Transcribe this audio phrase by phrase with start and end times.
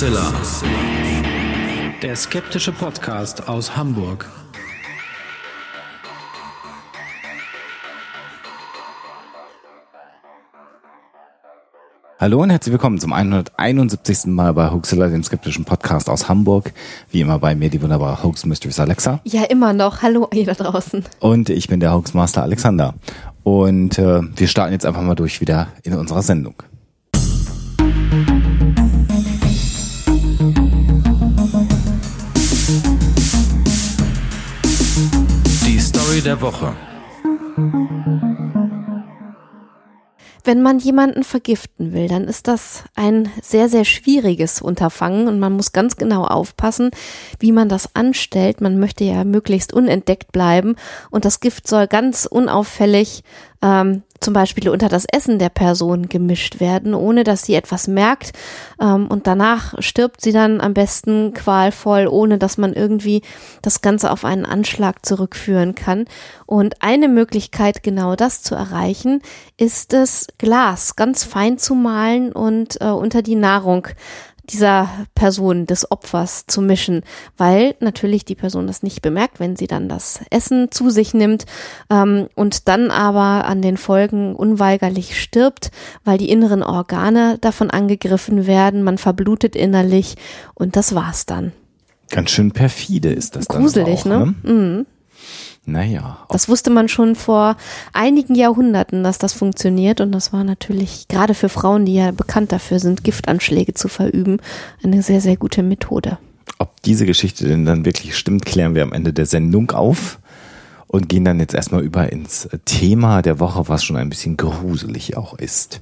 [0.00, 0.32] Hoaxilla.
[2.00, 4.26] Der skeptische Podcast aus Hamburg.
[12.18, 14.24] Hallo und herzlich willkommen zum 171.
[14.28, 16.72] Mal bei Hoaxilla, dem skeptischen Podcast aus Hamburg.
[17.10, 19.20] Wie immer bei mir die wunderbare Hoax Mistress Alexa.
[19.24, 20.00] Ja, immer noch.
[20.00, 21.04] Hallo ihr da draußen.
[21.18, 22.94] Und ich bin der Hoaxmaster Alexander.
[23.42, 26.54] Und äh, wir starten jetzt einfach mal durch wieder in unserer Sendung.
[36.24, 36.74] Der Woche.
[40.44, 45.54] Wenn man jemanden vergiften will, dann ist das ein sehr, sehr schwieriges Unterfangen und man
[45.54, 46.90] muss ganz genau aufpassen,
[47.38, 48.60] wie man das anstellt.
[48.60, 50.76] Man möchte ja möglichst unentdeckt bleiben
[51.10, 53.22] und das Gift soll ganz unauffällig
[53.62, 58.32] ähm, zum Beispiel unter das Essen der Person gemischt werden, ohne dass sie etwas merkt.
[58.80, 63.22] Ähm, und danach stirbt sie dann am besten qualvoll, ohne dass man irgendwie
[63.62, 66.04] das Ganze auf einen Anschlag zurückführen kann.
[66.46, 69.22] Und eine Möglichkeit, genau das zu erreichen,
[69.56, 73.88] ist es, Glas ganz fein zu malen und äh, unter die Nahrung
[74.44, 77.02] dieser Person, des Opfers zu mischen,
[77.36, 81.46] weil natürlich die Person das nicht bemerkt, wenn sie dann das Essen zu sich nimmt
[81.90, 85.70] ähm, und dann aber an den Folgen unweigerlich stirbt,
[86.04, 90.16] weil die inneren Organe davon angegriffen werden, man verblutet innerlich
[90.54, 91.52] und das war's dann.
[92.10, 94.34] Ganz schön perfide ist das Gruselig, dann auch, ne?
[94.42, 94.52] ne?
[94.52, 94.86] Mhm.
[95.66, 96.18] Naja.
[96.30, 97.56] Das wusste man schon vor
[97.92, 100.00] einigen Jahrhunderten, dass das funktioniert.
[100.00, 104.38] Und das war natürlich gerade für Frauen, die ja bekannt dafür sind, Giftanschläge zu verüben,
[104.82, 106.18] eine sehr, sehr gute Methode.
[106.58, 110.18] Ob diese Geschichte denn dann wirklich stimmt, klären wir am Ende der Sendung auf
[110.86, 115.16] und gehen dann jetzt erstmal über ins Thema der Woche, was schon ein bisschen gruselig
[115.16, 115.80] auch ist.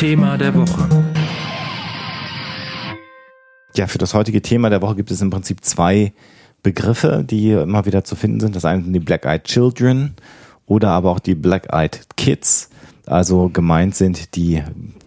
[0.00, 0.88] Thema der Woche.
[3.76, 6.14] Ja, für das heutige Thema der Woche gibt es im Prinzip zwei
[6.62, 8.56] Begriffe, die immer wieder zu finden sind.
[8.56, 10.14] Das eine sind die Black-Eyed Children
[10.64, 12.70] oder aber auch die Black-Eyed Kids.
[13.04, 14.62] Also gemeint sind die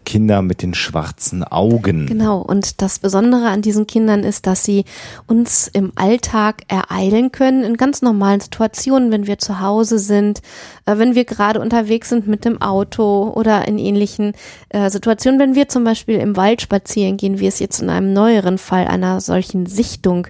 [0.06, 2.08] Kinder mit den schwarzen Augen.
[2.08, 4.86] Genau, und das Besondere an diesen Kindern ist, dass sie
[5.28, 10.42] uns im Alltag ereilen können, in ganz normalen Situationen, wenn wir zu Hause sind,
[10.86, 14.34] äh, wenn wir gerade unterwegs sind mit dem Auto oder in ähnlichen
[14.70, 18.14] äh, Situationen, wenn wir zum Beispiel im Wald spazieren gehen, wie es jetzt in einem
[18.14, 20.28] neueren Fall einer solchen Sichtung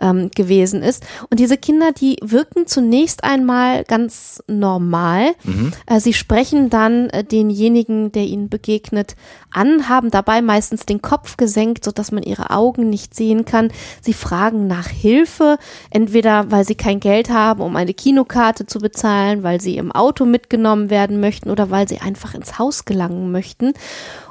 [0.00, 1.04] ähm, gewesen ist.
[1.30, 5.32] Und diese Kinder, die wirken zunächst einmal ganz normal.
[5.44, 5.72] Mhm.
[5.86, 9.15] Äh, sie sprechen dann äh, denjenigen, der ihnen begegnet,
[9.50, 13.72] an, haben dabei meistens den Kopf gesenkt, so dass man ihre Augen nicht sehen kann.
[14.00, 15.58] Sie fragen nach Hilfe,
[15.90, 20.24] entweder weil sie kein Geld haben, um eine Kinokarte zu bezahlen, weil sie im Auto
[20.24, 23.72] mitgenommen werden möchten oder weil sie einfach ins Haus gelangen möchten.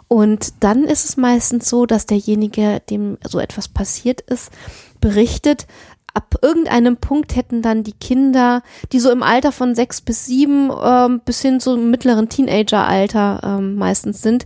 [0.07, 4.51] Und dann ist es meistens so, dass derjenige, dem so etwas passiert ist,
[5.01, 5.67] berichtet,
[6.15, 10.71] ab irgendeinem Punkt hätten dann die Kinder, die so im Alter von sechs bis sieben
[10.83, 14.45] ähm, bis hin zu mittleren Teenageralter ähm, meistens sind,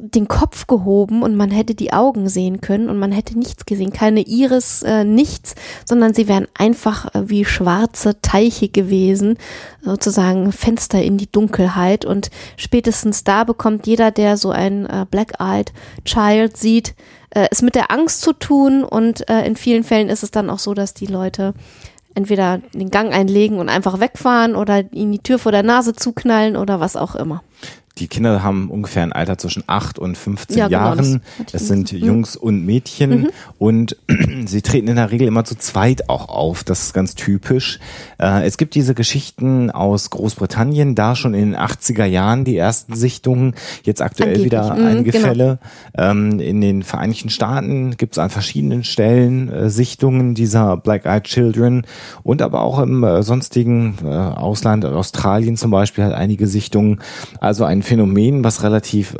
[0.00, 3.92] den Kopf gehoben und man hätte die Augen sehen können und man hätte nichts gesehen,
[3.92, 5.54] keine Iris, äh, nichts,
[5.84, 9.38] sondern sie wären einfach äh, wie schwarze Teiche gewesen,
[9.82, 12.04] sozusagen Fenster in die Dunkelheit.
[12.04, 15.72] Und spätestens da bekommt jeder, der so ein äh, Black-Eyed
[16.04, 16.94] Child sieht,
[17.30, 20.50] äh, es mit der Angst zu tun und äh, in vielen Fällen ist es dann
[20.50, 21.54] auch so, dass die Leute
[22.14, 26.56] entweder den Gang einlegen und einfach wegfahren oder ihnen die Tür vor der Nase zuknallen
[26.56, 27.42] oder was auch immer.
[27.98, 31.20] Die Kinder haben ungefähr ein Alter zwischen 8 und 15 Ja, genau, Jahren.
[31.50, 31.98] das Es sind Mhm.
[31.98, 33.28] Jungs und Mädchen
[33.58, 33.96] und
[34.46, 36.64] sie treten in der Regel immer zu zweit auch auf.
[36.64, 37.78] Das ist ganz typisch.
[38.20, 42.94] Äh, es gibt diese Geschichten aus Großbritannien, da schon in den 80er Jahren die ersten
[42.94, 43.54] Sichtungen,
[43.84, 44.44] jetzt aktuell Angeblich.
[44.52, 45.26] wieder Mhm, einige genau.
[45.26, 45.58] Fälle.
[45.96, 51.86] Ähm, in den Vereinigten Staaten gibt es an verschiedenen Stellen äh, Sichtungen dieser Black-Eyed Children
[52.22, 57.00] und aber auch im äh, sonstigen Ausland, Australien zum Beispiel, hat einige Sichtungen.
[57.40, 59.16] Also ein Phänomen, was relativ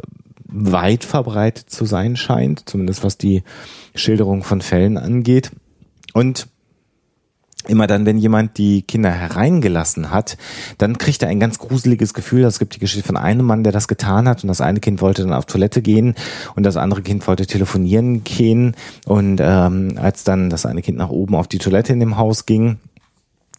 [0.47, 3.43] weit verbreitet zu sein scheint, zumindest was die
[3.95, 5.51] Schilderung von Fällen angeht.
[6.13, 6.49] Und
[7.67, 10.37] immer dann, wenn jemand die Kinder hereingelassen hat,
[10.77, 12.45] dann kriegt er ein ganz gruseliges Gefühl.
[12.45, 15.01] Es gibt die Geschichte von einem Mann, der das getan hat und das eine Kind
[15.01, 16.15] wollte dann auf Toilette gehen
[16.55, 18.75] und das andere Kind wollte telefonieren gehen
[19.07, 22.47] und ähm, als dann das eine Kind nach oben auf die Toilette in dem Haus
[22.47, 22.79] ging,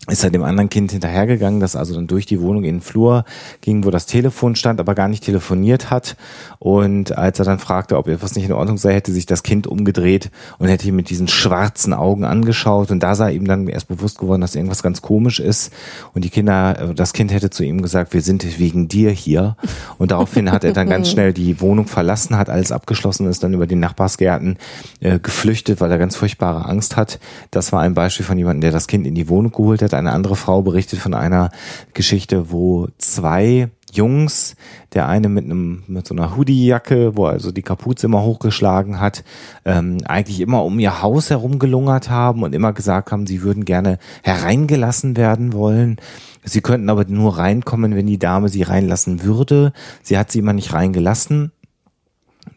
[0.08, 3.26] ist er dem anderen Kind hinterhergegangen, das also dann durch die Wohnung in den Flur
[3.62, 6.16] ging, wo das Telefon stand, aber gar nicht telefoniert hat.
[6.60, 9.66] Und als er dann fragte, ob etwas nicht in Ordnung sei, hätte sich das Kind
[9.66, 12.92] umgedreht und hätte ihn mit diesen schwarzen Augen angeschaut.
[12.92, 15.72] Und da sei ihm dann erst bewusst geworden, dass irgendwas ganz komisch ist.
[16.14, 19.56] Und die Kinder, das Kind hätte zu ihm gesagt, wir sind wegen dir hier.
[19.98, 23.54] Und daraufhin hat er dann ganz schnell die Wohnung verlassen, hat alles abgeschlossen, ist dann
[23.54, 24.58] über die Nachbarsgärten
[25.00, 27.20] äh, geflüchtet, weil er ganz furchtbare Angst hat.
[27.52, 30.12] Das war ein Beispiel von jemandem, der das Kind in die Wohnung geholt hat eine
[30.12, 31.52] andere Frau berichtet von einer
[31.94, 34.56] Geschichte, wo zwei Jungs,
[34.94, 39.24] der eine mit einem mit so einer Hoodie-Jacke, wo also die Kapuze immer hochgeschlagen hat,
[39.66, 44.00] ähm, eigentlich immer um ihr Haus herumgelungert haben und immer gesagt haben, sie würden gerne
[44.24, 45.98] hereingelassen werden wollen.
[46.44, 49.74] Sie könnten aber nur reinkommen, wenn die Dame sie reinlassen würde.
[50.02, 51.52] Sie hat sie immer nicht reingelassen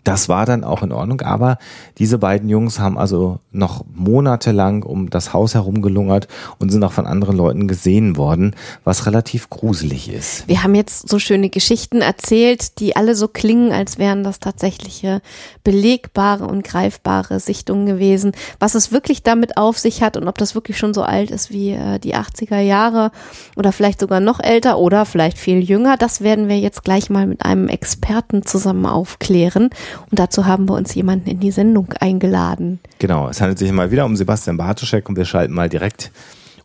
[0.04, 1.58] das war dann auch in Ordnung, aber
[1.99, 6.26] diese beiden Jungs haben also noch monatelang um das Haus herumgelungert
[6.58, 10.49] und sind auch von anderen Leuten gesehen worden, was relativ gruselig ist.
[10.49, 15.22] Wir haben jetzt so schöne Geschichten erzählt, die alle so klingen, als wären das tatsächliche
[15.62, 18.32] belegbare und greifbare Sichtungen gewesen.
[18.58, 21.50] Was es wirklich damit auf sich hat und ob das wirklich schon so alt ist
[21.50, 23.12] wie äh, die 80er Jahre
[23.56, 27.26] oder vielleicht sogar noch älter oder vielleicht viel jünger, das werden wir jetzt gleich mal
[27.26, 29.70] mit einem Experten zusammen aufklären.
[30.11, 32.81] Und dazu haben wir uns jemanden in die Sendung eingeladen.
[32.99, 36.11] Genau, es handelt sich mal wieder um Sebastian Bartoschek und wir schalten mal direkt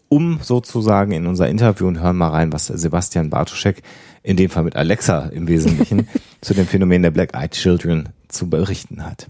[0.10, 3.84] um sozusagen in unser Interview und hören mal rein, was Sebastian Bartoschek,
[4.24, 6.08] in dem Fall mit Alexa im Wesentlichen,
[6.42, 9.28] zu dem Phänomen der Black Eyed Children zu berichten hat.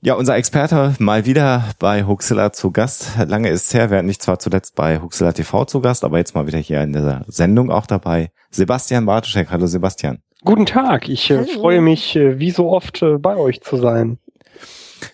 [0.00, 3.12] Ja, unser Experte mal wieder bei Huxilla zu Gast.
[3.26, 6.18] Lange ist es her, wir hatten nicht zwar zuletzt bei Huxilla TV zu Gast, aber
[6.18, 8.30] jetzt mal wieder hier in der Sendung auch dabei.
[8.50, 9.50] Sebastian Bartoschek.
[9.50, 10.18] Hallo Sebastian.
[10.44, 14.18] Guten Tag, ich äh, freue mich, äh, wie so oft äh, bei euch zu sein.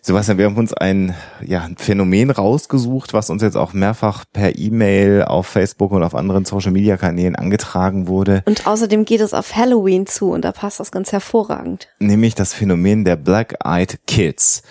[0.03, 4.59] Sebastian, wir haben uns ein, ja, ein Phänomen rausgesucht, was uns jetzt auch mehrfach per
[4.59, 8.43] E-Mail auf Facebook und auf anderen Social-Media-Kanälen angetragen wurde.
[8.47, 11.89] Und außerdem geht es auf Halloween zu und da passt das ganz hervorragend.
[12.01, 14.63] Nämlich das Phänomen der Black-Eyed Kids.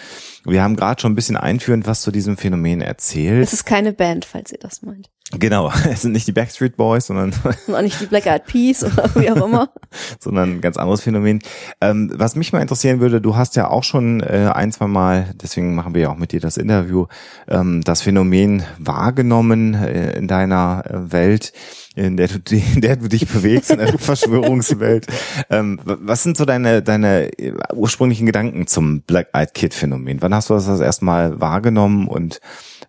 [0.44, 3.44] Wir haben gerade schon ein bisschen einführend was zu diesem Phänomen erzählt.
[3.44, 5.10] Es ist keine Band, falls ihr das meint.
[5.38, 7.34] Genau, es sind nicht die Backstreet Boys, sondern
[7.68, 9.70] und auch nicht die Black Eyed Peas oder wie auch immer,
[10.20, 11.40] sondern ein ganz anderes Phänomen.
[11.82, 15.32] Ähm, was mich mal interessieren würde, du hast ja auch schon äh, ein, zwei Mal,
[15.36, 17.06] deswegen machen wir ja auch mit dir das Interview,
[17.48, 21.54] ähm, das Phänomen wahrgenommen äh, in deiner äh, Welt,
[21.96, 25.06] in der du, in der du dich bewegst, in der Verschwörungswelt.
[25.52, 30.24] Ähm, was sind so deine deine äh, ursprünglichen Gedanken zum Black Eyed Kid Phänomen?
[30.24, 32.38] Wann hast du das das erste Mal wahrgenommen und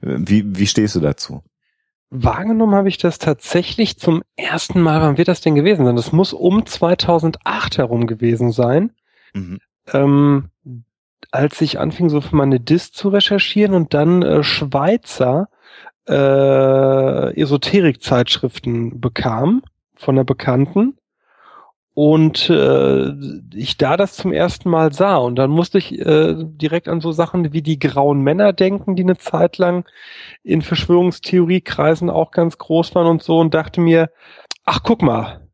[0.00, 1.42] äh, wie wie stehst du dazu?
[2.10, 5.00] Wahrgenommen habe ich das tatsächlich zum ersten Mal.
[5.00, 5.94] Wann wird das denn gewesen sein?
[5.94, 8.92] Das muss um 2008 herum gewesen sein.
[9.32, 9.60] Mhm.
[9.92, 10.50] Ähm,
[11.30, 15.48] als ich anfing, so für meine Dis zu recherchieren und dann äh, Schweizer
[16.08, 19.62] äh, Esoterik-Zeitschriften bekam
[19.94, 20.96] von der Bekannten
[21.94, 23.12] und äh,
[23.54, 27.12] ich da das zum ersten Mal sah und dann musste ich äh, direkt an so
[27.12, 29.88] Sachen wie die grauen Männer denken, die eine Zeit lang
[30.42, 34.10] in Verschwörungstheoriekreisen auch ganz groß waren und so und dachte mir,
[34.64, 35.49] ach guck mal,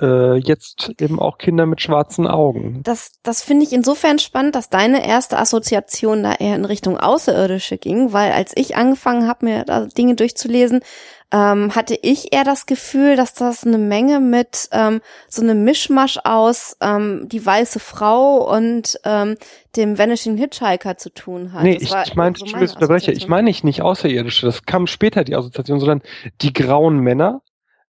[0.00, 2.80] äh, jetzt eben auch Kinder mit schwarzen Augen.
[2.82, 7.78] Das, das finde ich insofern spannend, dass deine erste Assoziation da eher in Richtung Außerirdische
[7.78, 10.80] ging, weil als ich angefangen habe, mir da Dinge durchzulesen,
[11.32, 16.18] ähm, hatte ich eher das Gefühl, dass das eine Menge mit ähm, so einem Mischmasch
[16.22, 19.36] aus ähm, die weiße Frau und ähm,
[19.74, 21.64] dem Vanishing Hitchhiker zu tun hat.
[21.64, 25.24] Nee, das ich, ich meine, so ich ich meine nicht, nicht Außerirdische, das kam später
[25.24, 26.02] die Assoziation, sondern
[26.40, 27.42] die grauen Männer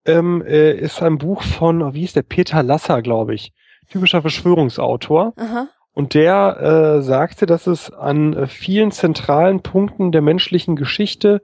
[0.06, 3.54] ähm, äh, ist ein Buch von, oh, wie hieß der, Peter Lasser, glaube ich.
[3.90, 5.34] Typischer Verschwörungsautor.
[5.38, 5.68] Aha.
[5.94, 11.42] Und der äh, sagte, dass es an äh, vielen zentralen Punkten der menschlichen Geschichte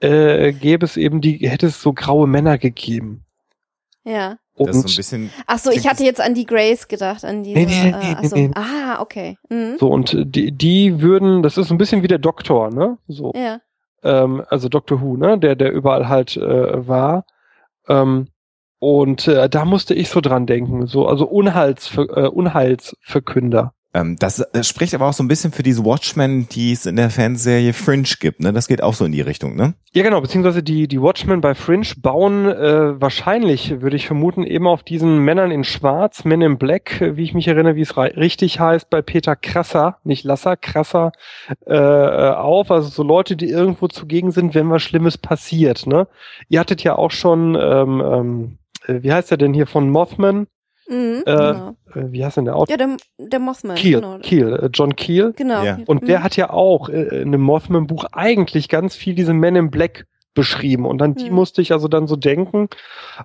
[0.00, 3.24] äh, gäbe es eben die, hätte es so graue Männer gegeben.
[4.04, 4.38] Ja.
[4.54, 5.30] Und das ist so ein bisschen.
[5.46, 7.54] Ach so, ich hatte jetzt an die Grace gedacht, an die.
[7.54, 8.36] Nee, nee, nee, äh, so.
[8.36, 9.36] nee, Ah, okay.
[9.48, 9.76] Mhm.
[9.78, 12.98] So und die, die würden, das ist ein bisschen wie der Doktor, ne?
[13.06, 13.32] So.
[13.34, 13.60] Ja.
[14.02, 15.38] Ähm, also Doctor Who, ne?
[15.38, 17.24] Der, der überall halt äh, war.
[17.88, 18.28] Ähm,
[18.80, 23.74] und äh, da musste ich so dran denken, so also Unheils, äh, Unheilsverkünder.
[23.98, 26.96] Ähm, das äh, spricht aber auch so ein bisschen für diese Watchmen, die es in
[26.96, 28.40] der Fernsehserie Fringe gibt.
[28.40, 28.52] Ne?
[28.52, 29.74] Das geht auch so in die Richtung, ne?
[29.92, 30.20] Ja, genau.
[30.20, 35.18] Beziehungsweise die, die Watchmen bei Fringe bauen äh, wahrscheinlich, würde ich vermuten, eben auf diesen
[35.18, 39.02] Männern in Schwarz, Men in Black, wie ich mich erinnere, wie es richtig heißt, bei
[39.02, 41.12] Peter Krasser, nicht Lasser, Krasser,
[41.66, 42.70] äh, äh, auf.
[42.70, 45.86] Also so Leute, die irgendwo zugegen sind, wenn was Schlimmes passiert.
[45.86, 46.06] Ne?
[46.48, 50.46] Ihr hattet ja auch schon, ähm, ähm, äh, wie heißt er denn hier von Mothman?
[50.88, 51.76] Mhm, äh, genau.
[51.94, 52.70] Äh, wie heißt denn der Autor?
[52.70, 53.76] Ja, der, der Mothman.
[53.76, 54.18] Keel, genau.
[54.20, 55.34] Keel, äh, John Keel.
[55.36, 55.62] Genau.
[55.62, 55.78] Ja.
[55.86, 56.06] Und mhm.
[56.06, 60.06] der hat ja auch äh, in einem Mothman-Buch eigentlich ganz viel diese Men in Black
[60.34, 60.86] beschrieben.
[60.86, 61.36] Und an die mhm.
[61.36, 62.68] musste ich also dann so denken.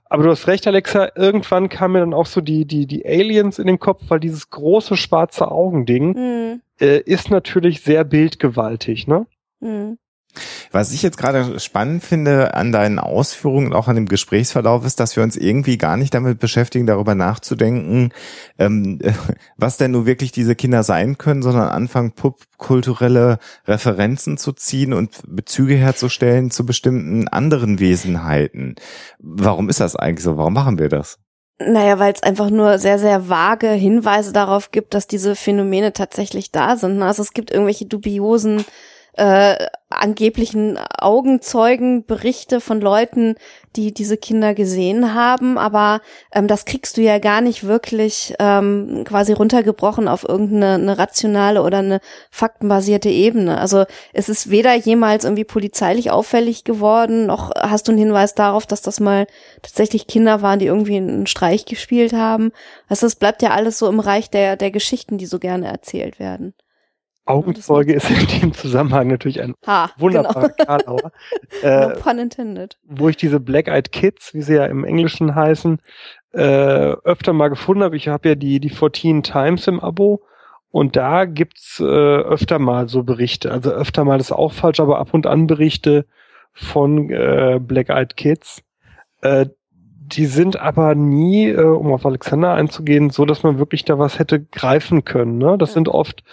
[0.05, 3.60] Aber du hast recht, Alexa, irgendwann kam mir dann auch so die, die, die Aliens
[3.60, 6.62] in den Kopf, weil dieses große schwarze Augending mhm.
[6.82, 9.27] äh, ist natürlich sehr bildgewaltig, ne?
[9.60, 10.00] Mhm.
[10.71, 14.99] Was ich jetzt gerade spannend finde an deinen Ausführungen und auch an dem Gesprächsverlauf ist,
[14.99, 18.11] dass wir uns irgendwie gar nicht damit beschäftigen, darüber nachzudenken,
[18.57, 18.99] ähm,
[19.57, 25.21] was denn nun wirklich diese Kinder sein können, sondern anfangen, popkulturelle Referenzen zu ziehen und
[25.27, 28.75] Bezüge herzustellen zu bestimmten anderen Wesenheiten.
[29.19, 30.37] Warum ist das eigentlich so?
[30.37, 31.19] Warum machen wir das?
[31.59, 36.51] Naja, weil es einfach nur sehr, sehr vage Hinweise darauf gibt, dass diese Phänomene tatsächlich
[36.51, 37.01] da sind.
[37.01, 38.65] Also es gibt irgendwelche dubiosen
[39.13, 43.36] äh, angeblichen Augenzeugenberichte von Leuten,
[43.75, 46.01] die diese Kinder gesehen haben, aber
[46.34, 51.62] ähm, das kriegst du ja gar nicht wirklich ähm, quasi runtergebrochen auf irgendeine eine rationale
[51.62, 52.00] oder eine
[52.32, 53.60] faktenbasierte Ebene.
[53.60, 58.65] Also es ist weder jemals irgendwie polizeilich auffällig geworden, noch hast du einen Hinweis darauf,
[58.65, 59.27] dass das mal
[59.62, 62.51] tatsächlich Kinder waren, die irgendwie einen Streich gespielt haben.
[62.88, 66.20] Also es bleibt ja alles so im Reich der, der Geschichten, die so gerne erzählt
[66.20, 66.53] werden.
[67.25, 70.65] Augenzeuge ist in dem Zusammenhang natürlich ein ha, wunderbarer genau.
[70.65, 71.12] Karlauer.
[71.62, 72.77] äh, no pun intended.
[72.84, 75.80] Wo ich diese Black-Eyed Kids, wie sie ja im Englischen heißen,
[76.34, 76.39] äh,
[77.03, 77.96] öfter mal gefunden habe.
[77.96, 80.24] Ich habe ja die, die 14 Times im Abo
[80.72, 83.51] und da gibt's äh, öfter mal so Berichte.
[83.51, 86.06] Also öfter mal ist auch falsch, aber ab und an Berichte
[86.51, 88.63] von äh, Black-Eyed Kids.
[89.22, 89.46] Äh,
[90.06, 94.20] die sind aber nie, äh, um auf Alexander einzugehen, so, dass man wirklich da was
[94.20, 95.38] hätte greifen können.
[95.38, 95.58] Ne?
[95.58, 96.24] Das sind oft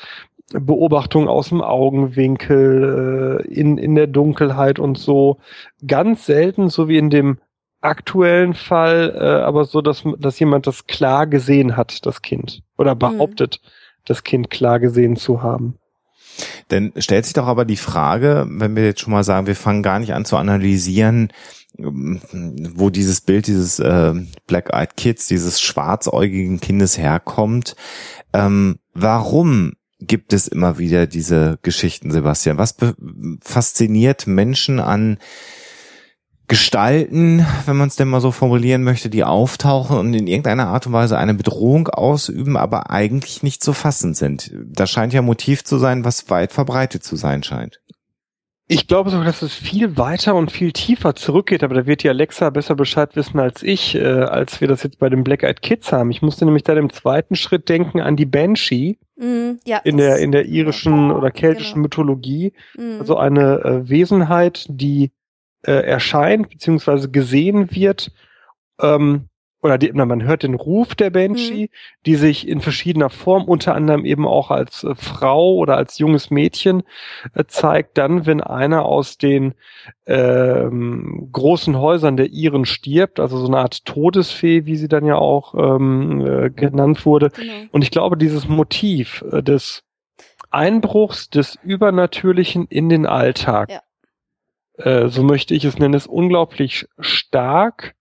[0.52, 5.38] Beobachtung aus dem Augenwinkel, äh, in, in der Dunkelheit und so.
[5.86, 7.38] Ganz selten, so wie in dem
[7.80, 12.62] aktuellen Fall, äh, aber so, dass, dass jemand das klar gesehen hat, das Kind.
[12.76, 12.98] Oder mhm.
[12.98, 13.68] behauptet, mhm.
[14.06, 15.76] das Kind klar gesehen zu haben.
[16.70, 19.82] Denn stellt sich doch aber die Frage, wenn wir jetzt schon mal sagen, wir fangen
[19.82, 21.32] gar nicht an zu analysieren,
[21.76, 24.14] wo dieses Bild dieses äh,
[24.46, 27.76] Black-Eyed Kids, dieses schwarzäugigen Kindes herkommt.
[28.32, 32.58] Ähm, warum gibt es immer wieder diese Geschichten, Sebastian.
[32.58, 32.76] Was
[33.42, 35.18] fasziniert Menschen an
[36.48, 40.84] Gestalten, wenn man es denn mal so formulieren möchte, die auftauchen und in irgendeiner Art
[40.84, 44.50] und Weise eine Bedrohung ausüben, aber eigentlich nicht zu fassen sind.
[44.66, 47.80] Das scheint ja Motiv zu sein, was weit verbreitet zu sein scheint.
[48.72, 52.08] Ich glaube sogar, dass es viel weiter und viel tiefer zurückgeht, aber da wird die
[52.08, 55.60] Alexa besser Bescheid wissen als ich, äh, als wir das jetzt bei den Black Eyed
[55.60, 56.12] Kids haben.
[56.12, 60.18] Ich musste nämlich dann im zweiten Schritt denken an die Banshee mm, ja, in der
[60.18, 61.86] in der irischen oder keltischen genau.
[61.86, 63.00] Mythologie, mm.
[63.00, 65.10] also eine äh, Wesenheit, die
[65.66, 68.12] äh, erscheint beziehungsweise gesehen wird
[68.80, 69.29] ähm,
[69.62, 72.04] oder die, na, man hört den Ruf der Banshee, mhm.
[72.06, 76.30] die sich in verschiedener Form, unter anderem eben auch als äh, Frau oder als junges
[76.30, 76.82] Mädchen
[77.34, 79.54] äh, zeigt, dann, wenn einer aus den
[80.06, 85.16] ähm, großen Häusern der Iren stirbt, also so eine Art Todesfee, wie sie dann ja
[85.16, 87.30] auch ähm, äh, genannt wurde.
[87.30, 87.52] Genau.
[87.72, 89.84] Und ich glaube, dieses Motiv äh, des
[90.50, 94.84] Einbruchs des Übernatürlichen in den Alltag, ja.
[94.84, 97.94] äh, so möchte ich es nennen, ist unglaublich stark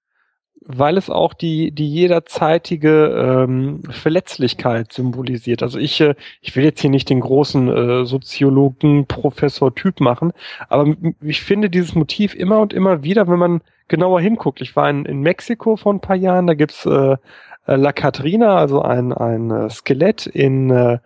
[0.72, 5.64] weil es auch die, die jederzeitige ähm, Verletzlichkeit symbolisiert.
[5.64, 10.32] Also ich, äh, ich will jetzt hier nicht den großen äh, Soziologen, Professor Typ machen,
[10.70, 14.62] aber ich finde dieses Motiv immer und immer wieder, wenn man genauer hinguckt.
[14.62, 18.56] Ich war in, in Mexiko vor ein paar Jahren, da gibt's äh, äh La Catrina,
[18.56, 21.00] also ein, ein äh, Skelett in äh,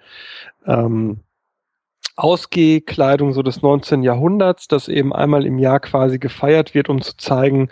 [0.68, 1.20] ähm,
[2.16, 4.04] Ausgehkleidung so des 19.
[4.04, 7.70] Jahrhunderts, das eben einmal im Jahr quasi gefeiert wird, um zu zeigen,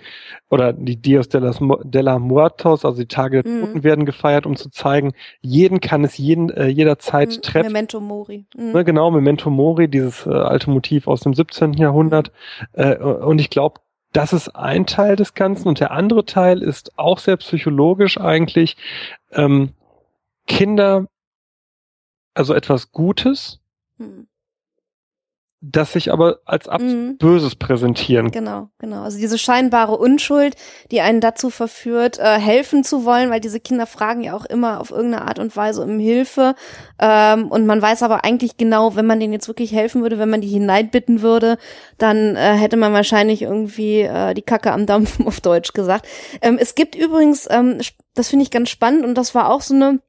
[0.49, 3.61] oder die Dios de, las, de la Muertos, also die Tage der mhm.
[3.61, 7.41] Toten werden gefeiert, um zu zeigen, jeden kann es jeden, äh, jederzeit mhm.
[7.43, 7.67] treffen.
[7.67, 8.45] Memento Mori.
[8.55, 8.71] Mhm.
[8.71, 11.73] Ne, genau, Memento Mori, dieses äh, alte Motiv aus dem 17.
[11.73, 12.31] Jahrhundert.
[12.73, 13.79] Äh, und ich glaube,
[14.11, 18.75] das ist ein Teil des Ganzen und der andere Teil ist auch sehr psychologisch eigentlich.
[19.31, 19.73] Ähm,
[20.47, 21.05] Kinder,
[22.33, 23.59] also etwas Gutes,
[23.97, 24.27] hm
[25.63, 27.17] das sich aber als mhm.
[27.17, 28.31] Böses präsentieren.
[28.31, 29.03] Genau, genau.
[29.03, 30.55] Also diese scheinbare Unschuld,
[30.89, 34.81] die einen dazu verführt, äh, helfen zu wollen, weil diese Kinder fragen ja auch immer
[34.81, 36.55] auf irgendeine Art und Weise um Hilfe.
[36.99, 40.31] Ähm, und man weiß aber eigentlich genau, wenn man denen jetzt wirklich helfen würde, wenn
[40.31, 41.57] man die hineinbitten würde,
[41.99, 46.07] dann äh, hätte man wahrscheinlich irgendwie äh, die Kacke am Dampfen auf Deutsch gesagt.
[46.41, 47.77] Ähm, es gibt übrigens, ähm,
[48.15, 49.99] das finde ich ganz spannend und das war auch so eine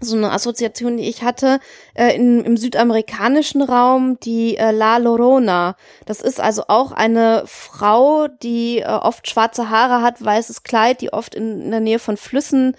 [0.00, 1.60] so eine Assoziation, die ich hatte,
[1.94, 5.76] äh, in, im südamerikanischen Raum, die äh, La Lorona.
[6.06, 11.12] Das ist also auch eine Frau, die äh, oft schwarze Haare hat, weißes Kleid, die
[11.12, 12.76] oft in, in der Nähe von Flüssen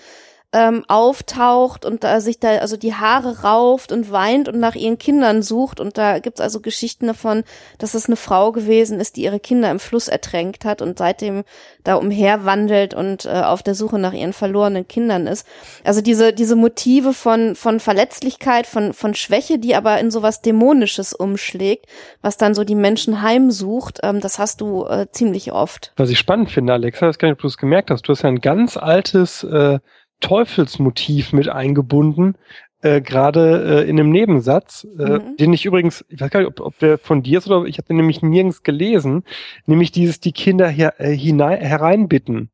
[0.51, 4.97] ähm, auftaucht und da sich da also die Haare rauft und weint und nach ihren
[4.97, 5.79] Kindern sucht.
[5.79, 7.43] Und da gibt's also Geschichten davon,
[7.77, 11.43] dass es eine Frau gewesen ist, die ihre Kinder im Fluss ertränkt hat und seitdem
[11.83, 15.45] da umherwandelt und äh, auf der Suche nach ihren verlorenen Kindern ist.
[15.83, 21.13] Also diese, diese Motive von, von Verletzlichkeit, von, von Schwäche, die aber in sowas Dämonisches
[21.13, 21.85] umschlägt,
[22.23, 25.93] was dann so die Menschen heimsucht, ähm, das hast du äh, ziemlich oft.
[25.95, 28.41] Was ich spannend finde, Alexa, das kann ich bloß gemerkt hast, du hast ja ein
[28.41, 29.77] ganz altes äh,
[30.19, 32.35] Teufelsmotiv mit eingebunden,
[32.81, 35.37] äh, gerade äh, in einem Nebensatz, äh, mhm.
[35.37, 37.77] den ich übrigens, ich weiß gar nicht, ob, ob der von dir ist oder ich
[37.77, 39.23] habe den nämlich nirgends gelesen,
[39.65, 42.51] nämlich dieses die Kinder hier, äh, hinein, hereinbitten.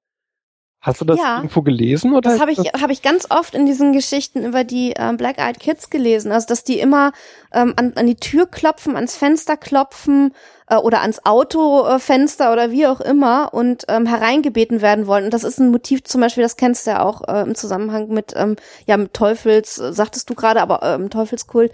[0.81, 2.29] Hast du das ja, irgendwo gelesen oder?
[2.29, 5.59] Das habe ich habe ich ganz oft in diesen Geschichten über die ähm, Black Eyed
[5.59, 7.11] Kids gelesen, also dass die immer
[7.51, 10.33] ähm, an, an die Tür klopfen, ans Fenster klopfen
[10.67, 15.25] äh, oder ans Autofenster oder wie auch immer und ähm, hereingebeten werden wollen.
[15.25, 18.09] Und das ist ein Motiv zum Beispiel, das kennst du ja auch äh, im Zusammenhang
[18.09, 18.55] mit ähm,
[18.85, 21.71] ja mit Teufels, äh, sagtest du gerade, aber ähm, Teufelskult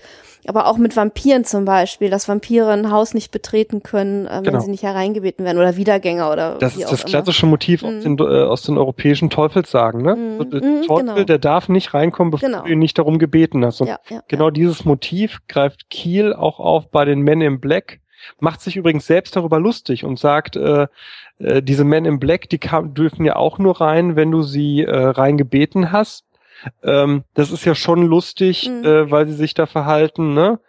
[0.47, 4.53] aber auch mit Vampiren zum Beispiel, dass Vampire ein Haus nicht betreten können, äh, genau.
[4.53, 7.87] wenn sie nicht hereingebeten werden oder Wiedergänger oder Das ist das klassische Motiv mhm.
[7.87, 10.15] aus, den, äh, aus den europäischen Teufelssagen, ne?
[10.15, 10.49] Mhm.
[10.49, 11.23] der mhm, Teufel, genau.
[11.23, 12.63] der darf nicht reinkommen, bevor genau.
[12.63, 13.81] du ihn nicht darum gebeten hast.
[13.81, 14.51] Und ja, ja, genau ja.
[14.51, 17.99] dieses Motiv greift Kiel auch auf bei den Men in Black,
[18.39, 20.87] macht sich übrigens selbst darüber lustig und sagt, äh,
[21.39, 24.83] äh, diese Men in Black, die kam, dürfen ja auch nur rein, wenn du sie
[24.83, 26.25] äh, reingebeten hast
[26.83, 28.85] ähm, das ist ja schon lustig, mhm.
[28.85, 30.59] äh, weil sie sich da verhalten, ne?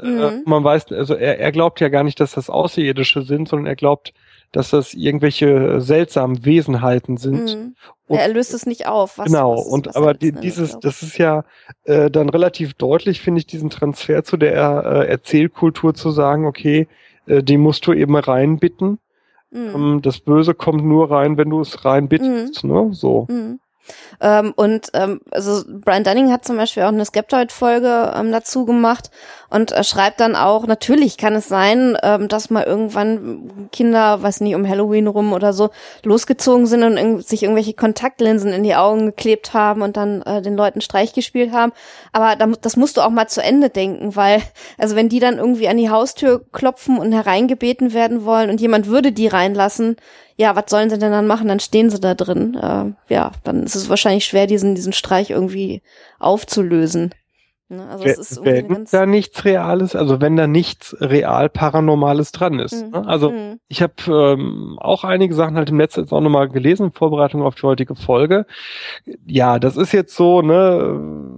[0.00, 0.42] Äh, mhm.
[0.46, 3.76] Man weiß, also er, er glaubt ja gar nicht, dass das Außerirdische sind, sondern er
[3.76, 4.12] glaubt,
[4.50, 7.56] dass das irgendwelche seltsamen Wesenheiten sind.
[7.56, 7.76] Mhm.
[8.12, 9.18] Und, er löst es nicht auf.
[9.18, 11.44] Was, genau, was, und was aber die, dieses, das ist ja
[11.84, 16.88] äh, dann relativ deutlich, finde ich, diesen Transfer zu der äh, Erzählkultur zu sagen, okay,
[17.26, 18.98] äh, die musst du eben reinbitten.
[19.50, 19.74] Mhm.
[19.74, 22.70] Ähm, das Böse kommt nur rein, wenn du es reinbittest, mhm.
[22.70, 22.88] ne?
[22.92, 23.26] So.
[23.28, 23.60] Mhm.
[24.20, 29.10] Ähm, und ähm, also Brian Dunning hat zum Beispiel auch eine Skeptoid-Folge ähm, dazu gemacht
[29.52, 34.40] und äh, schreibt dann auch, natürlich kann es sein, ähm, dass mal irgendwann Kinder, weiß
[34.40, 35.68] nicht, um Halloween rum oder so,
[36.04, 40.40] losgezogen sind und in, sich irgendwelche Kontaktlinsen in die Augen geklebt haben und dann äh,
[40.40, 41.72] den Leuten Streich gespielt haben.
[42.12, 44.40] Aber da, das musst du auch mal zu Ende denken, weil,
[44.78, 48.86] also wenn die dann irgendwie an die Haustür klopfen und hereingebeten werden wollen und jemand
[48.86, 49.96] würde die reinlassen,
[50.36, 51.48] ja, was sollen sie denn dann machen?
[51.48, 52.54] Dann stehen sie da drin.
[52.54, 55.82] Äh, ja, dann ist es wahrscheinlich schwer, diesen, diesen Streich irgendwie
[56.18, 57.12] aufzulösen.
[57.72, 57.88] Ne?
[57.88, 62.84] Also es ist wenn da nichts Reales, also wenn da nichts real Paranormales dran ist.
[62.84, 62.90] Mhm.
[62.90, 63.06] Ne?
[63.06, 63.60] Also mhm.
[63.68, 67.42] ich habe ähm, auch einige Sachen halt im Netz jetzt auch nochmal gelesen, in Vorbereitung
[67.42, 68.46] auf die heutige Folge.
[69.26, 71.32] Ja, das ist jetzt so, ne,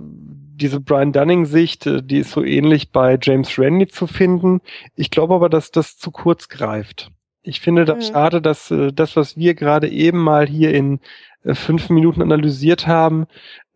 [0.57, 4.61] diese Brian Dunning-Sicht, äh, die ist so ähnlich bei James Randi zu finden.
[4.97, 7.11] Ich glaube aber, dass das zu kurz greift.
[7.43, 8.13] Ich finde das mhm.
[8.13, 11.01] schade, dass äh, das, was wir gerade eben mal hier in
[11.43, 13.27] äh, fünf Minuten analysiert haben,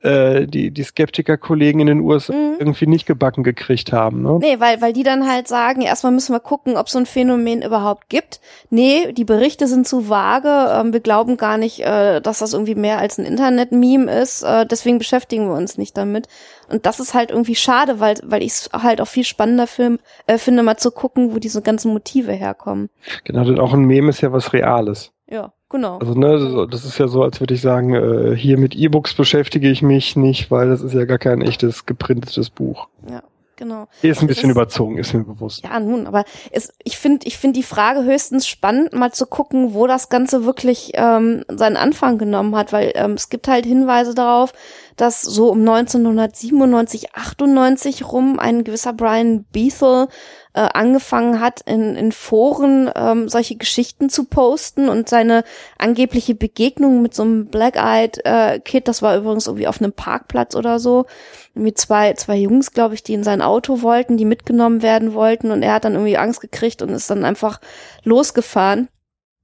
[0.00, 2.56] äh, die, die Skeptiker-Kollegen in den USA mhm.
[2.58, 4.22] irgendwie nicht gebacken gekriegt haben.
[4.22, 4.38] Ne?
[4.40, 7.62] Nee, weil, weil die dann halt sagen, erstmal müssen wir gucken, ob so ein Phänomen
[7.62, 8.40] überhaupt gibt.
[8.70, 12.76] Nee, die Berichte sind zu vage, ähm, wir glauben gar nicht, äh, dass das irgendwie
[12.76, 16.28] mehr als ein Internet-Meme ist, äh, deswegen beschäftigen wir uns nicht damit.
[16.68, 19.98] Und das ist halt irgendwie schade, weil, weil ich es halt auch viel spannender film,
[20.26, 22.90] äh, finde, mal zu gucken, wo diese ganzen Motive herkommen.
[23.24, 25.12] Genau, denn auch ein Meme ist ja was Reales.
[25.28, 25.52] Ja.
[25.70, 25.98] Genau.
[25.98, 29.70] Also ne, das ist ja so, als würde ich sagen, äh, hier mit E-Books beschäftige
[29.70, 32.88] ich mich nicht, weil das ist ja gar kein echtes geprintetes Buch.
[33.06, 33.22] Ja,
[33.56, 33.86] genau.
[34.00, 35.64] Ist ein bisschen ist, überzogen, ist mir bewusst.
[35.64, 39.74] Ja, nun, aber es, ich finde, ich finde die Frage höchstens spannend, mal zu gucken,
[39.74, 44.14] wo das Ganze wirklich ähm, seinen Anfang genommen hat, weil ähm, es gibt halt Hinweise
[44.14, 44.54] darauf,
[45.00, 50.08] dass so um 1997, 98 rum ein gewisser Brian Beethel
[50.54, 55.44] äh, angefangen hat, in, in Foren ähm, solche Geschichten zu posten und seine
[55.78, 60.56] angebliche Begegnung mit so einem Black-Eyed äh, Kid, das war übrigens irgendwie auf einem Parkplatz
[60.56, 61.06] oder so,
[61.54, 65.52] mit zwei, zwei Jungs, glaube ich, die in sein Auto wollten, die mitgenommen werden wollten
[65.52, 67.60] und er hat dann irgendwie Angst gekriegt und ist dann einfach
[68.02, 68.88] losgefahren,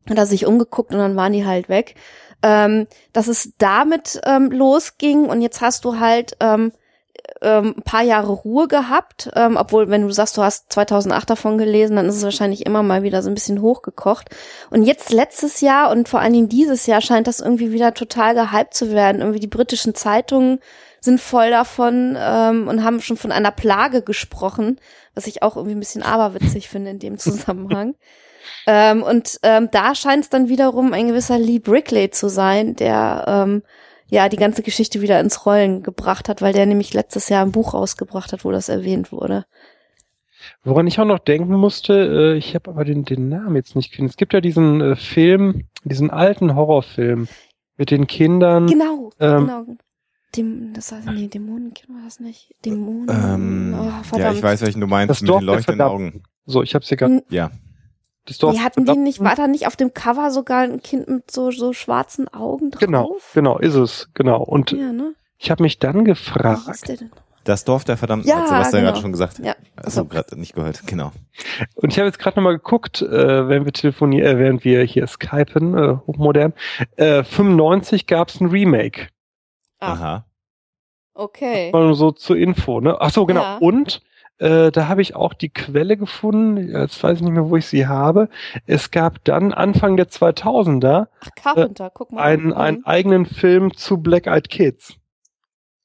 [0.08, 1.94] hat er sich umgeguckt und dann waren die halt weg.
[2.46, 6.72] Ähm, dass es damit ähm, losging und jetzt hast du halt ähm,
[7.40, 11.58] ähm, ein paar Jahre Ruhe gehabt, ähm, obwohl, wenn du sagst, du hast 2008 davon
[11.58, 14.28] gelesen, dann ist es wahrscheinlich immer mal wieder so ein bisschen hochgekocht.
[14.70, 18.34] Und jetzt letztes Jahr und vor allen Dingen dieses Jahr scheint das irgendwie wieder total
[18.34, 19.20] gehypt zu werden.
[19.20, 20.60] Irgendwie die britischen Zeitungen
[21.00, 24.80] sind voll davon ähm, und haben schon von einer Plage gesprochen,
[25.14, 27.94] was ich auch irgendwie ein bisschen aberwitzig finde in dem Zusammenhang.
[28.66, 33.24] Ähm, und ähm, da scheint es dann wiederum ein gewisser Lee Brickley zu sein, der
[33.26, 33.62] ähm,
[34.08, 37.52] ja die ganze Geschichte wieder ins Rollen gebracht hat, weil der nämlich letztes Jahr ein
[37.52, 39.44] Buch rausgebracht hat, wo das erwähnt wurde.
[40.62, 43.90] Woran ich auch noch denken musste, äh, ich habe aber den, den Namen jetzt nicht
[43.90, 44.10] gefunden.
[44.10, 47.28] Es gibt ja diesen äh, Film, diesen alten Horrorfilm
[47.76, 48.66] mit den Kindern.
[48.66, 49.66] Genau, ähm, genau.
[50.36, 52.54] Dem, das heißt, nee, Dämonenkind war das nicht.
[52.64, 53.08] Dämonen.
[53.08, 55.86] Ähm, oh, ja, ich weiß, welchen du meinst, Das mit Dorf den der leuchtenden.
[55.86, 56.22] Augen.
[56.44, 57.22] So, ich hab's hier gerade.
[57.30, 57.50] Ja.
[58.26, 61.08] Das Dorf Die hatten die nicht, war da nicht auf dem Cover sogar ein Kind
[61.08, 62.80] mit so, so schwarzen Augen drauf?
[62.80, 64.42] Genau, genau, ist es, genau.
[64.42, 65.14] Und Ja, ne?
[65.38, 67.10] ich habe mich dann gefragt, hieß der denn?
[67.44, 68.92] Das Dorf der Verdammten, Ja, hat Sebastian genau.
[68.92, 69.38] gerade schon gesagt.
[69.40, 69.54] Ja.
[69.76, 70.04] Also Achso.
[70.08, 71.12] gerade nicht gehört, genau.
[71.74, 75.06] und ich habe jetzt gerade nochmal geguckt, äh, während wir telefonieren, äh, während wir hier
[75.06, 76.54] skypen, äh, hochmodern,
[76.96, 79.08] äh, 95 gab's ein Remake.
[79.80, 79.92] Ah.
[79.92, 80.24] Aha.
[81.12, 81.70] Okay.
[81.72, 82.96] Mal nur so zur Info, ne?
[82.98, 83.42] Ach so, genau.
[83.42, 83.56] Ja.
[83.58, 84.00] Und
[84.38, 86.68] äh, da habe ich auch die Quelle gefunden.
[86.68, 88.28] Jetzt weiß ich nicht mehr, wo ich sie habe.
[88.66, 92.22] Es gab dann Anfang der 2000er Ach, Carpenter, guck mal.
[92.22, 94.96] einen, einen eigenen Film zu Black Eyed Kids.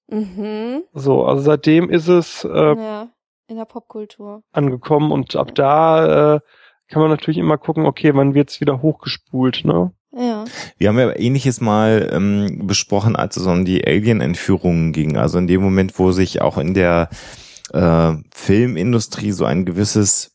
[0.09, 0.83] Mhm.
[0.93, 3.07] So, also seitdem ist es äh, Ja,
[3.47, 4.43] in der Popkultur.
[4.51, 6.39] angekommen und ab da äh,
[6.87, 9.91] kann man natürlich immer gucken, okay, wann wird's wieder hochgespult, ne?
[10.11, 10.45] Ja.
[10.79, 15.17] Wir haben ja ähnliches mal ähm, besprochen, als es um die Alien-Entführungen ging.
[15.17, 17.09] Also in dem Moment, wo sich auch in der
[17.73, 20.31] äh, Filmindustrie so ein gewisses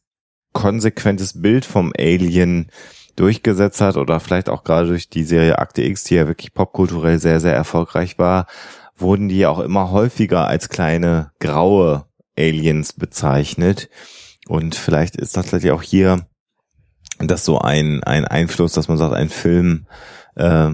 [0.53, 2.71] konsequentes Bild vom Alien
[3.17, 7.19] durchgesetzt hat oder vielleicht auch gerade durch die Serie Akte X, die ja wirklich popkulturell
[7.19, 8.47] sehr, sehr erfolgreich war,
[8.97, 13.89] wurden die auch immer häufiger als kleine graue Aliens bezeichnet.
[14.49, 16.27] Und vielleicht ist tatsächlich auch hier
[17.19, 19.87] das so ein, ein Einfluss, dass man sagt, ein Film
[20.35, 20.71] äh,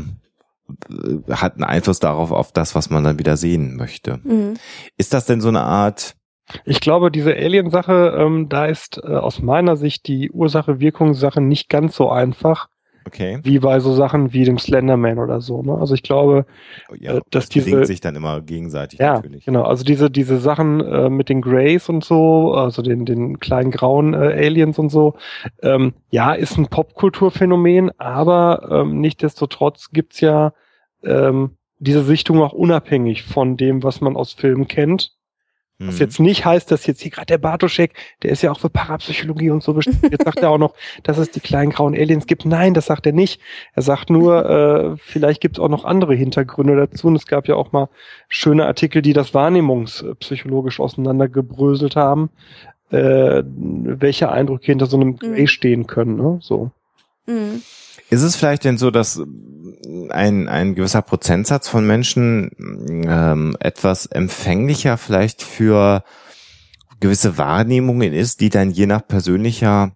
[1.30, 4.20] hat einen Einfluss darauf, auf das, was man dann wieder sehen möchte.
[4.22, 4.54] Mhm.
[4.96, 6.16] Ist das denn so eine Art,
[6.64, 11.96] Ich glaube, diese Alien-Sache, ähm, da ist äh, aus meiner Sicht die Ursache-Wirkungssache nicht ganz
[11.96, 12.68] so einfach,
[13.06, 15.62] okay, wie bei so Sachen wie dem Slenderman oder so.
[15.62, 15.74] Ne?
[15.78, 16.44] Also ich glaube,
[16.98, 19.44] ja, Äh, dass das diese- sich dann immer gegenseitig ja, natürlich.
[19.46, 19.62] genau.
[19.62, 24.14] Also diese diese Sachen äh, mit den Greys und so, also den den kleinen grauen
[24.14, 25.14] äh, Aliens und so,
[25.62, 30.52] ähm, ja, ist ein Popkulturphänomen, aber ähm, nichtdestotrotz gibt's ja
[31.04, 35.12] ähm, diese Sichtung auch unabhängig von dem, was man aus Filmen kennt.
[35.82, 36.00] Was Mhm.
[36.00, 39.48] jetzt nicht heißt, dass jetzt hier gerade der Bartoschek, der ist ja auch für Parapsychologie
[39.50, 40.02] und so bestimmt.
[40.10, 42.44] Jetzt sagt er auch noch, dass es die kleinen grauen Aliens gibt.
[42.44, 43.40] Nein, das sagt er nicht.
[43.74, 47.06] Er sagt nur, äh, vielleicht gibt es auch noch andere Hintergründe dazu.
[47.06, 47.88] Und es gab ja auch mal
[48.28, 52.28] schöne Artikel, die das wahrnehmungspsychologisch auseinandergebröselt haben,
[52.90, 55.46] äh, welche Eindrücke hinter so einem Grey Mhm.
[55.46, 56.16] stehen können.
[56.16, 56.38] Ne?
[56.42, 56.70] So.
[57.26, 57.62] Mhm.
[58.10, 59.22] Ist es vielleicht denn so, dass
[60.12, 62.50] ein, ein gewisser Prozentsatz von Menschen
[63.08, 66.02] ähm, etwas empfänglicher vielleicht für
[67.00, 69.92] gewisse Wahrnehmungen ist, die dann je nach persönlicher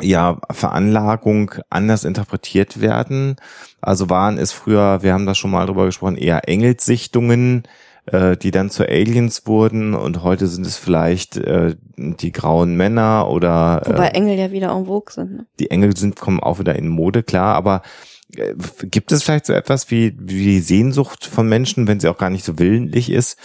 [0.00, 3.36] ja, Veranlagung anders interpretiert werden?
[3.80, 7.64] Also waren es früher, wir haben da schon mal drüber gesprochen, eher Engelssichtungen,
[8.06, 13.28] äh, die dann zu Aliens wurden und heute sind es vielleicht äh, die grauen Männer
[13.30, 15.36] oder Wobei äh, Engel ja wieder en vogue sind.
[15.36, 15.46] Ne?
[15.58, 17.82] die Engel sind, kommen auch wieder in Mode, klar, aber
[18.82, 22.30] gibt es vielleicht so etwas wie, wie die Sehnsucht von Menschen, wenn sie auch gar
[22.30, 23.38] nicht so willentlich ist,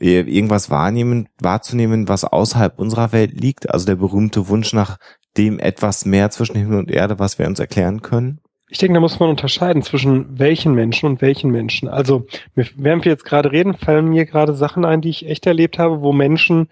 [0.00, 3.70] äh, irgendwas wahrnehmen, wahrzunehmen, was außerhalb unserer Welt liegt?
[3.70, 4.98] Also der berühmte Wunsch nach
[5.36, 8.40] dem etwas mehr zwischen Himmel und Erde, was wir uns erklären können?
[8.68, 11.88] Ich denke, da muss man unterscheiden zwischen welchen Menschen und welchen Menschen.
[11.88, 15.78] Also, während wir jetzt gerade reden, fallen mir gerade Sachen ein, die ich echt erlebt
[15.78, 16.68] habe, wo Menschen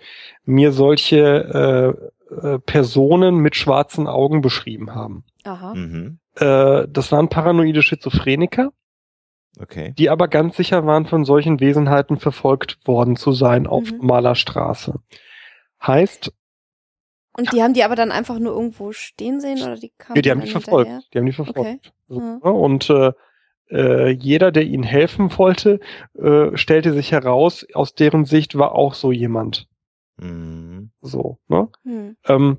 [0.46, 1.98] mir solche
[2.32, 5.24] äh, äh, Personen mit schwarzen Augen beschrieben haben.
[5.44, 5.74] Aha.
[5.74, 6.19] Mhm.
[6.36, 8.72] Äh, das waren paranoide Schizophreniker,
[9.58, 9.94] Okay.
[9.98, 13.98] die aber ganz sicher waren, von solchen Wesenheiten verfolgt worden zu sein auf Mhm.
[13.98, 14.94] normaler Straße.
[15.84, 16.32] Heißt,
[17.36, 20.22] Und die haben die aber dann einfach nur irgendwo stehen sehen oder die kamen ja,
[20.22, 20.88] die haben die verfolgt.
[20.88, 21.08] hinterher?
[21.12, 21.92] Die haben die verfolgt.
[22.08, 22.20] Okay.
[22.20, 22.38] Ne?
[22.40, 23.12] Und äh,
[23.70, 25.80] äh, jeder, der ihnen helfen wollte,
[26.18, 29.68] äh, stellte sich heraus, aus deren Sicht war auch so jemand.
[30.18, 30.90] Mhm.
[31.00, 31.68] So, ne?
[31.84, 32.16] Hm.
[32.26, 32.58] Ähm,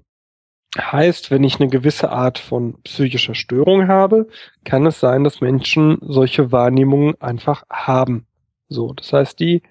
[0.77, 4.27] heißt, wenn ich eine gewisse Art von psychischer Störung habe,
[4.63, 8.25] kann es sein, dass Menschen solche Wahrnehmungen einfach haben.
[8.69, 9.63] So, das heißt, die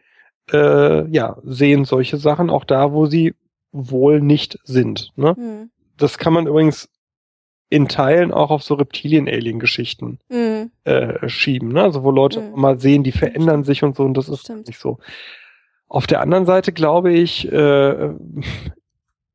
[0.53, 3.35] äh, ja sehen solche Sachen auch da, wo sie
[3.73, 5.13] wohl nicht sind.
[5.17, 5.35] Ne?
[5.37, 5.71] Hm.
[5.97, 6.89] Das kann man übrigens
[7.71, 10.71] in Teilen auch auf so Reptilien-Alien-Geschichten Hm.
[10.85, 11.69] äh, schieben.
[11.73, 11.83] Ne?
[11.83, 12.61] Also wo Leute Mhm.
[12.61, 14.67] mal sehen, die verändern sich und so und das ist Stimmt.
[14.67, 14.99] nicht so.
[15.89, 18.11] Auf der anderen Seite glaube ich, äh,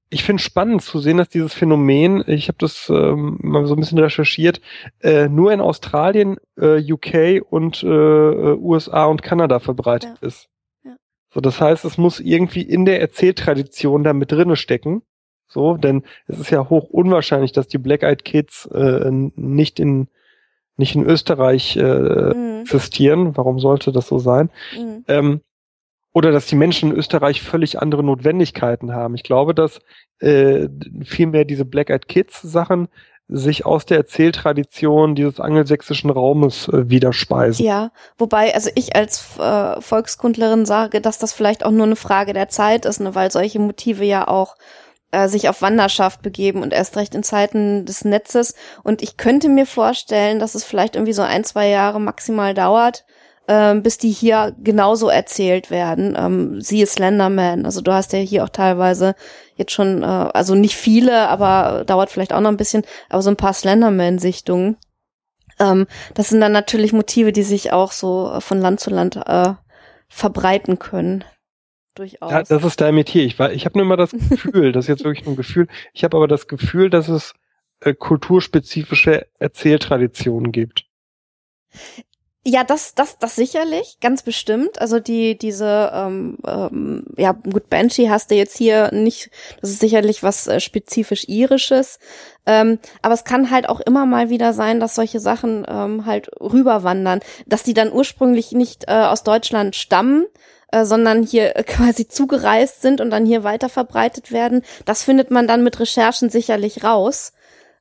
[0.09, 3.79] ich finde spannend zu sehen, dass dieses Phänomen, ich habe das ähm, mal so ein
[3.79, 4.61] bisschen recherchiert,
[5.01, 10.47] äh, nur in Australien, äh, UK und äh, äh, USA und Kanada verbreitet ist.
[10.83, 10.95] Ja.
[11.33, 15.01] So, das heißt, es muss irgendwie in der Erzähltradition da mit drinne stecken.
[15.47, 20.07] So, denn es ist ja hoch unwahrscheinlich, dass die Black Eyed Kids äh, nicht in
[20.77, 22.61] nicht in Österreich äh, Hm.
[22.61, 23.37] existieren.
[23.37, 24.49] Warum sollte das so sein?
[24.71, 25.05] Hm.
[25.07, 25.41] Ähm,
[26.15, 29.15] oder dass die Menschen in Österreich völlig andere Notwendigkeiten haben.
[29.15, 29.81] Ich glaube, dass
[30.19, 30.69] äh,
[31.03, 32.87] vielmehr diese Black Eyed Kids Sachen
[33.27, 37.65] sich aus der Erzähltradition dieses angelsächsischen Raumes äh, widerspeisen.
[37.65, 42.31] Ja, wobei, also ich als äh, Volkskundlerin sage, dass das vielleicht auch nur eine Frage
[42.31, 44.55] der Zeit ist, ne, weil solche Motive ja auch
[45.11, 48.55] äh, sich auf Wanderschaft begeben und erst recht in Zeiten des Netzes.
[48.83, 53.03] Und ich könnte mir vorstellen, dass es vielleicht irgendwie so ein, zwei Jahre maximal dauert,
[53.47, 56.15] ähm, bis die hier genauso erzählt werden.
[56.17, 57.65] Ähm, siehe Slenderman.
[57.65, 59.15] Also du hast ja hier auch teilweise
[59.55, 63.29] jetzt schon, äh, also nicht viele, aber dauert vielleicht auch noch ein bisschen, aber so
[63.29, 64.77] ein paar Slenderman-Sichtungen.
[65.59, 69.53] Ähm, das sind dann natürlich Motive, die sich auch so von Land zu Land äh,
[70.07, 71.23] verbreiten können.
[71.95, 72.31] Durchaus.
[72.31, 73.23] Ja, das ist dein Metier.
[73.23, 76.17] Ich, ich habe nur immer das Gefühl, das ist jetzt wirklich ein Gefühl, ich habe
[76.17, 77.33] aber das Gefühl, dass es
[77.79, 80.85] äh, kulturspezifische Erzähltraditionen gibt.
[82.47, 84.79] Ja, das, das, das sicherlich, ganz bestimmt.
[84.79, 89.31] Also die, diese, ähm, ähm, ja, gut, Banshee hast du jetzt hier nicht,
[89.61, 91.97] das ist sicherlich was äh, spezifisch irisches.
[92.45, 96.29] Ähm, aber es kann halt auch immer mal wieder sein, dass solche Sachen ähm, halt
[96.39, 100.27] rüberwandern, dass die dann ursprünglich nicht äh, aus Deutschland stammen,
[100.71, 104.61] äh, sondern hier quasi zugereist sind und dann hier weiter verbreitet werden.
[104.85, 107.33] Das findet man dann mit Recherchen sicherlich raus.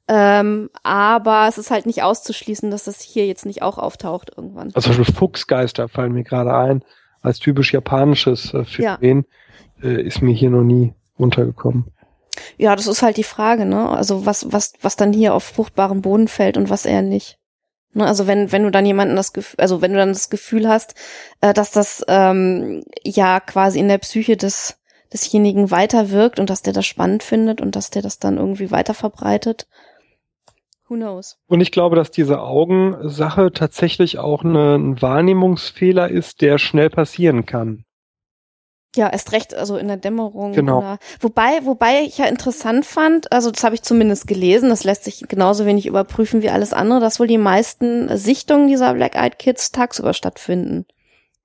[0.06, 4.70] Ähm, aber es ist halt nicht auszuschließen, dass das hier jetzt nicht auch auftaucht irgendwann.
[4.74, 6.84] Also zum Beispiel Fuchsgeister fallen mir gerade ein,
[7.22, 9.24] als typisch japanisches äh, Phänomen,
[9.82, 9.88] ja.
[9.88, 11.86] äh, ist mir hier noch nie untergekommen.
[12.58, 13.88] Ja, das ist halt die Frage, ne?
[13.88, 17.38] Also was, was, was dann hier auf fruchtbaren Boden fällt und was eher nicht.
[17.94, 18.06] Ne?
[18.06, 20.94] Also wenn, wenn du dann jemanden das Gefühl, also wenn du dann das Gefühl hast,
[21.40, 24.80] äh, dass das ähm, ja quasi in der Psyche des
[25.12, 28.94] desjenigen weiterwirkt und dass der das spannend findet und dass der das dann irgendwie weiter
[28.94, 29.68] verbreitet,
[30.94, 31.38] Who knows?
[31.48, 37.46] Und ich glaube, dass diese Augensache tatsächlich auch eine, ein Wahrnehmungsfehler ist, der schnell passieren
[37.46, 37.84] kann.
[38.94, 40.52] Ja, erst recht, also in der Dämmerung.
[40.52, 40.78] Genau.
[40.78, 45.02] Oder, wobei, wobei ich ja interessant fand, also das habe ich zumindest gelesen, das lässt
[45.02, 49.40] sich genauso wenig überprüfen wie alles andere, dass wohl die meisten Sichtungen dieser Black Eyed
[49.40, 50.86] Kids tagsüber stattfinden.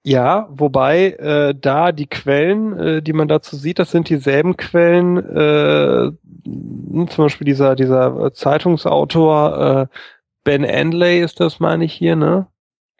[0.04, 5.18] Ja, wobei äh, da die Quellen, äh, die man dazu sieht, das sind dieselben Quellen,
[5.18, 6.12] äh,
[6.46, 9.96] zum Beispiel dieser dieser Zeitungsautor äh,
[10.44, 12.48] Ben Andley ist das, meine ich hier, ne?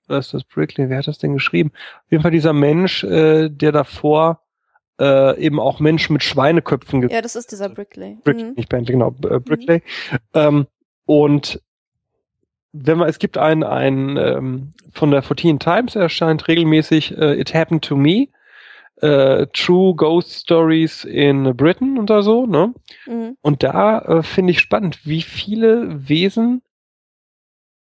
[0.08, 0.90] Oder ist das Brickley?
[0.90, 1.72] Wer hat das denn geschrieben?
[1.74, 4.42] Auf jeden Fall dieser Mensch, äh, der davor
[5.00, 7.08] äh, eben auch Menschen mit Schweineköpfen.
[7.10, 8.18] Ja, das ist dieser Brickley.
[8.24, 8.54] Brick, mhm.
[8.56, 9.82] Nicht Bentley, genau, äh, Brickley.
[10.12, 10.18] Mhm.
[10.34, 10.68] Ähm,
[11.06, 11.62] und
[12.72, 17.54] wenn man, es gibt ein, ein ähm, von der 14 Times erscheint regelmäßig äh, It
[17.54, 18.28] Happened to Me,
[19.02, 22.74] äh, True Ghost Stories in Britain oder so, ne?
[23.08, 23.38] Mhm.
[23.42, 26.62] Und da äh, finde ich spannend, wie viele Wesen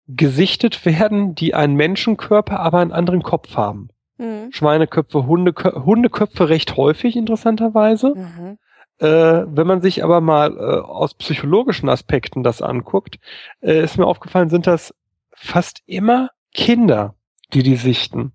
[0.07, 3.89] gesichtet werden, die einen Menschenkörper, aber einen anderen Kopf haben.
[4.17, 4.51] Mhm.
[4.51, 8.13] Schweineköpfe, Hundeköpfe, Hundeköpfe recht häufig, interessanterweise.
[8.15, 8.57] Mhm.
[8.99, 9.07] Äh,
[9.47, 13.19] wenn man sich aber mal äh, aus psychologischen Aspekten das anguckt,
[13.61, 14.93] äh, ist mir aufgefallen, sind das
[15.33, 17.15] fast immer Kinder,
[17.53, 18.33] die die sichten.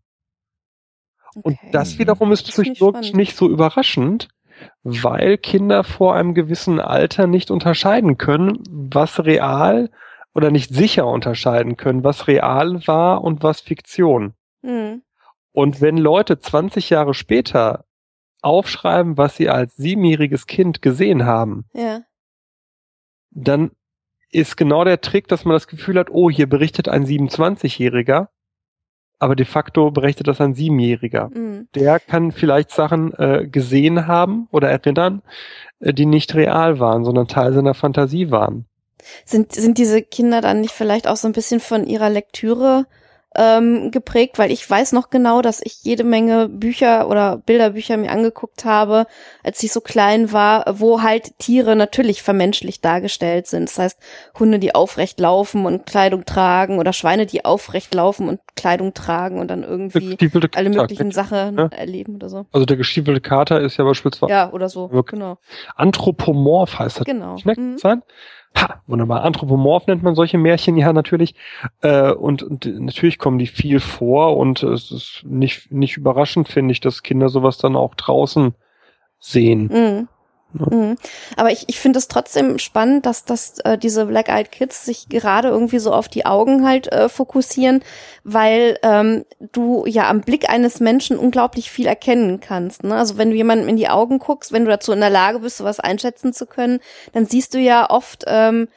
[1.34, 1.40] Okay.
[1.42, 4.28] Und das wiederum ist psychologisch nicht so überraschend,
[4.84, 9.90] weil Kinder vor einem gewissen Alter nicht unterscheiden können, was real
[10.34, 14.34] oder nicht sicher unterscheiden können, was real war und was Fiktion.
[14.62, 15.02] Mhm.
[15.52, 17.84] Und wenn Leute 20 Jahre später
[18.42, 22.02] aufschreiben, was sie als siebenjähriges Kind gesehen haben, ja.
[23.30, 23.70] dann
[24.30, 28.28] ist genau der Trick, dass man das Gefühl hat, oh, hier berichtet ein 27-Jähriger,
[29.18, 31.30] aber de facto berichtet das ein Siebenjähriger.
[31.32, 31.68] Mhm.
[31.76, 35.22] Der kann vielleicht Sachen äh, gesehen haben oder erinnern,
[35.78, 38.66] äh, die nicht real waren, sondern Teil seiner Fantasie waren.
[39.24, 42.86] Sind, sind diese Kinder dann nicht vielleicht auch so ein bisschen von ihrer Lektüre
[43.36, 48.10] ähm, geprägt, weil ich weiß noch genau, dass ich jede Menge Bücher oder Bilderbücher mir
[48.10, 49.06] angeguckt habe,
[49.42, 53.68] als ich so klein war, wo halt Tiere natürlich vermenschlicht dargestellt sind.
[53.68, 53.98] Das heißt,
[54.38, 59.40] Hunde, die aufrecht laufen und Kleidung tragen oder Schweine, die aufrecht laufen und Kleidung tragen
[59.40, 60.18] und dann irgendwie
[60.54, 61.66] alle möglichen Sachen ja.
[61.68, 62.46] erleben oder so.
[62.52, 64.32] Also der gestiefelte Kater ist ja beispielsweise.
[64.32, 65.38] Ja, oder so, genau.
[65.76, 67.04] Anthropomorph heißt das.
[67.06, 67.36] Genau.
[67.38, 67.78] Schmeckt mhm.
[67.78, 68.02] sein?
[68.56, 69.22] Ha, wunderbar.
[69.24, 71.34] Anthropomorph nennt man solche Märchen ja natürlich.
[71.80, 76.72] Äh, und, und natürlich kommen die viel vor und es ist nicht, nicht überraschend, finde
[76.72, 78.54] ich, dass Kinder sowas dann auch draußen
[79.18, 79.70] sehen.
[79.72, 80.08] Mhm.
[80.52, 80.96] Mhm.
[81.36, 85.08] Aber ich, ich finde es trotzdem spannend, dass, dass äh, diese Black Eyed Kids sich
[85.08, 87.82] gerade irgendwie so auf die Augen halt äh, fokussieren,
[88.24, 92.84] weil ähm, du ja am Blick eines Menschen unglaublich viel erkennen kannst.
[92.84, 92.96] Ne?
[92.96, 95.56] Also wenn du jemandem in die Augen guckst, wenn du dazu in der Lage bist,
[95.58, 96.80] sowas einschätzen zu können,
[97.12, 98.68] dann siehst du ja oft, ähm,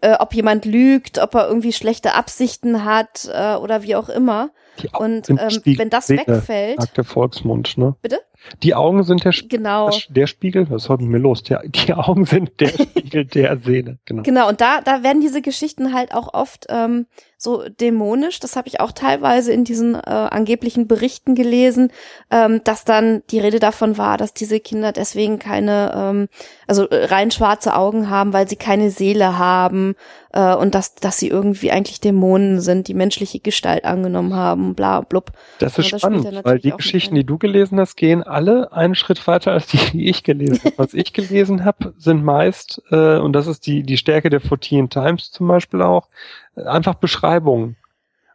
[0.00, 4.50] äh, ob jemand lügt, ob er irgendwie schlechte Absichten hat äh, oder wie auch immer.
[4.98, 6.80] Und ähm, wenn das wegfällt.
[6.80, 7.94] Sagt der Volksmund, ne?
[8.02, 8.20] Bitte?
[8.62, 9.90] Die Augen sind der, genau.
[10.08, 11.42] der Spiegel, was heute mit mir los?
[11.42, 13.98] Der, die Augen sind der Spiegel der Seele.
[14.04, 14.22] Genau.
[14.22, 17.06] Genau, und da, da werden diese Geschichten halt auch oft ähm,
[17.44, 18.40] so dämonisch.
[18.40, 21.92] Das habe ich auch teilweise in diesen äh, angeblichen Berichten gelesen,
[22.30, 26.28] ähm, dass dann die Rede davon war, dass diese Kinder deswegen keine, ähm,
[26.66, 29.94] also äh, rein schwarze Augen haben, weil sie keine Seele haben
[30.32, 35.02] äh, und dass, dass sie irgendwie eigentlich Dämonen sind, die menschliche Gestalt angenommen haben, bla
[35.02, 35.32] blub.
[35.58, 38.94] Das ist ja, das spannend, weil die Geschichten, die du gelesen hast, gehen alle einen
[38.94, 40.78] Schritt weiter als die, die ich gelesen habe.
[40.78, 44.90] Was ich gelesen habe, sind meist, äh, und das ist die, die Stärke der 14
[44.90, 46.08] Times zum Beispiel auch,
[46.56, 47.76] einfach Beschreibungen.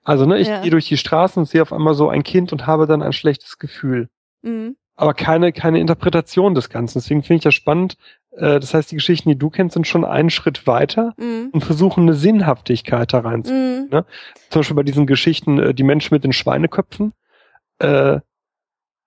[0.04, 0.62] Also, ne, ich ja.
[0.62, 3.14] gehe durch die Straßen und sehe auf einmal so ein Kind und habe dann ein
[3.14, 4.10] schlechtes Gefühl.
[4.42, 4.76] Mhm.
[4.96, 7.00] Aber keine, keine Interpretation des Ganzen.
[7.00, 7.96] Deswegen finde ich das spannend.
[8.32, 11.50] Äh, das heißt, die Geschichten, die du kennst, sind schon einen Schritt weiter mhm.
[11.52, 13.84] und versuchen eine Sinnhaftigkeit da reinzubringen.
[13.84, 13.90] Mhm.
[13.90, 14.06] Ne?
[14.50, 17.14] Zum Beispiel bei diesen Geschichten, äh, die Menschen mit den Schweineköpfen,
[17.80, 18.20] äh,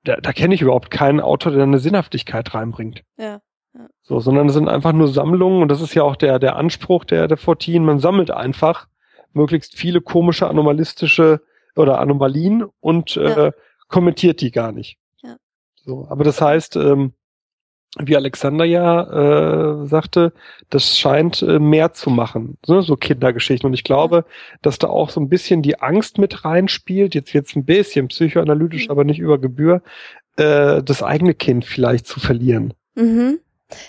[0.05, 3.05] da, da kenne ich überhaupt keinen Autor, der eine Sinnhaftigkeit reinbringt.
[3.17, 3.41] Ja.
[3.75, 3.89] ja.
[4.03, 7.05] So, sondern es sind einfach nur Sammlungen und das ist ja auch der, der Anspruch
[7.05, 7.85] der, der 14.
[7.85, 8.89] Man sammelt einfach
[9.33, 11.41] möglichst viele komische, anomalistische
[11.77, 13.47] oder Anomalien und ja.
[13.47, 13.53] äh,
[13.89, 14.99] kommentiert die gar nicht.
[15.23, 15.37] Ja.
[15.85, 17.15] So, aber das heißt, ähm,
[17.99, 20.33] wie Alexander ja äh, sagte,
[20.71, 23.67] das scheint äh, mehr zu machen, so, ne, so Kindergeschichten.
[23.67, 24.25] Und ich glaube,
[24.63, 28.87] dass da auch so ein bisschen die Angst mit reinspielt, jetzt jetzt ein bisschen psychoanalytisch,
[28.87, 28.93] mhm.
[28.93, 29.83] aber nicht über Gebühr,
[30.37, 32.73] äh, das eigene Kind vielleicht zu verlieren.
[32.95, 33.41] Mhm.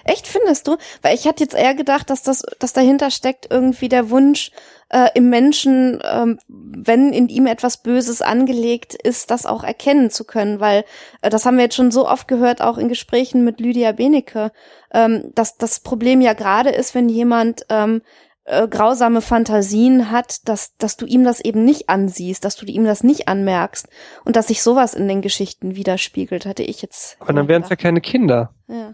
[0.04, 0.78] Echt findest du?
[1.02, 4.52] Weil ich hatte jetzt eher gedacht, dass das, dass dahinter steckt irgendwie der Wunsch
[4.90, 10.24] äh, im Menschen, ähm, wenn in ihm etwas Böses angelegt ist, das auch erkennen zu
[10.24, 10.86] können, weil
[11.22, 14.52] äh, das haben wir jetzt schon so oft gehört, auch in Gesprächen mit Lydia Benecke,
[14.94, 18.02] ähm, dass das Problem ja gerade ist, wenn jemand ähm,
[18.46, 22.86] äh, grausame Fantasien hat, dass, dass du ihm das eben nicht ansiehst, dass du ihm
[22.86, 23.88] das nicht anmerkst
[24.26, 27.18] und dass sich sowas in den Geschichten widerspiegelt, hatte ich jetzt.
[27.20, 28.54] Aber dann wären es ja keine Kinder.
[28.68, 28.94] Ja.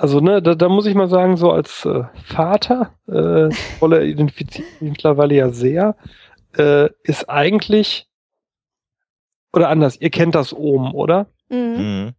[0.00, 3.50] Also ne, da, da muss ich mal sagen, so als äh, Vater, äh,
[3.82, 5.94] Rolle identifiziert mich mittlerweile ja sehr,
[6.56, 8.08] äh, ist eigentlich
[9.52, 11.26] oder anders, ihr kennt das oben, oder?
[11.50, 11.58] Mhm.
[11.58, 12.12] mhm.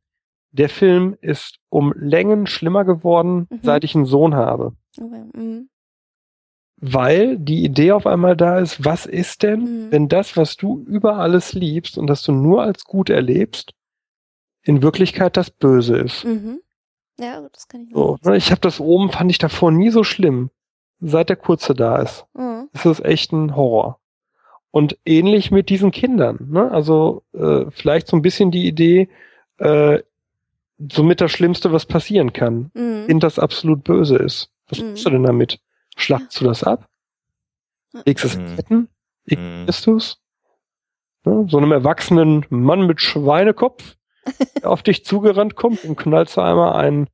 [0.53, 3.59] Der Film ist um Längen schlimmer geworden, mhm.
[3.63, 4.73] seit ich einen Sohn habe.
[4.99, 5.23] Okay.
[5.33, 5.69] Mhm.
[6.75, 9.91] Weil die Idee auf einmal da ist, was ist denn, mhm.
[9.91, 13.73] wenn das, was du über alles liebst und das du nur als gut erlebst,
[14.61, 16.25] in Wirklichkeit das Böse ist.
[16.25, 16.59] Mhm.
[17.19, 20.03] Ja, das kann ich so, ne, Ich habe das oben, fand ich davor nie so
[20.03, 20.49] schlimm.
[20.99, 22.25] Seit der Kurze da ist.
[22.33, 22.69] Mhm.
[22.73, 23.99] ist es echt ein Horror.
[24.69, 26.47] Und ähnlich mit diesen Kindern.
[26.49, 26.71] Ne?
[26.71, 29.09] Also äh, vielleicht so ein bisschen die Idee,
[29.57, 29.99] äh,
[30.91, 32.71] somit das Schlimmste, was passieren kann.
[32.73, 33.07] Mhm.
[33.07, 34.49] Kind, das absolut böse ist.
[34.69, 34.91] Was mhm.
[34.91, 35.59] machst du denn damit?
[35.95, 36.87] Schlachtst du das ab?
[38.05, 38.87] Legst es in Ketten?
[39.25, 40.17] Ignorierst du es?
[41.25, 41.45] Ne?
[41.49, 43.97] So einem erwachsenen Mann mit Schweinekopf?
[44.63, 47.07] Auf dich zugerannt kommt und knallst du einmal einen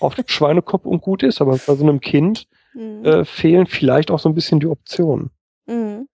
[0.00, 1.40] auf den Schweinekopf und gut ist.
[1.40, 3.04] Aber bei so einem Kind mhm.
[3.04, 5.30] äh, fehlen vielleicht auch so ein bisschen die Optionen.
[5.66, 6.08] Mhm.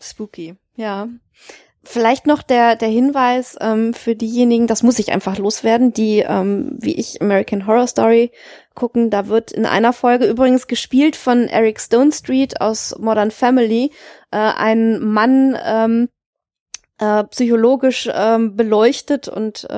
[0.00, 1.08] Spooky, ja.
[1.86, 6.78] Vielleicht noch der, der Hinweis ähm, für diejenigen, das muss ich einfach loswerden, die ähm,
[6.80, 8.32] wie ich American Horror Story
[8.74, 9.10] gucken.
[9.10, 13.90] Da wird in einer Folge übrigens gespielt von Eric Stone Street aus Modern Family,
[14.30, 16.08] äh, ein Mann, ähm,
[16.98, 19.74] äh, psychologisch ähm, beleuchtet und äh,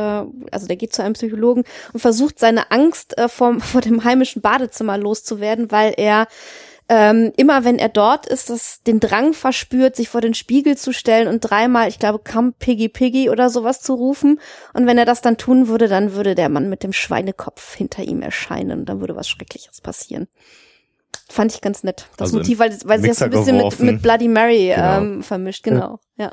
[0.51, 4.43] also der geht zu einem Psychologen und versucht seine Angst äh, vor, vor dem heimischen
[4.43, 6.27] Badezimmer loszuwerden, weil er
[6.89, 10.93] ähm, immer wenn er dort ist, das den Drang verspürt, sich vor den Spiegel zu
[10.93, 14.41] stellen und dreimal, ich glaube, come Piggy Piggy oder sowas zu rufen.
[14.73, 18.05] Und wenn er das dann tun würde, dann würde der Mann mit dem Schweinekopf hinter
[18.05, 20.29] ihm erscheinen und dann würde was Schreckliches passieren.
[21.29, 22.07] Fand ich ganz nett.
[22.19, 24.99] Das also Motiv, weil, weil sie das ein bisschen mit, mit Bloody Mary genau.
[24.99, 25.99] ähm, vermischt, genau.
[26.17, 26.27] Ja.
[26.27, 26.33] ja.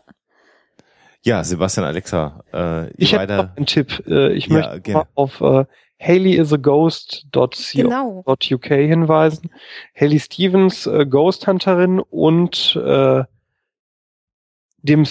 [1.23, 2.43] Ja, Sebastian Alexa.
[2.53, 4.03] Äh, ich habe noch einen Tipp.
[4.07, 5.07] Äh, ich ja, möchte gerne.
[5.15, 5.65] auf äh,
[5.99, 8.23] haleyisaghost.co.uk genau.
[8.69, 9.49] hinweisen.
[9.99, 13.23] Haley Stevens, äh, Ghost Hunterin und äh,
[14.81, 15.05] dem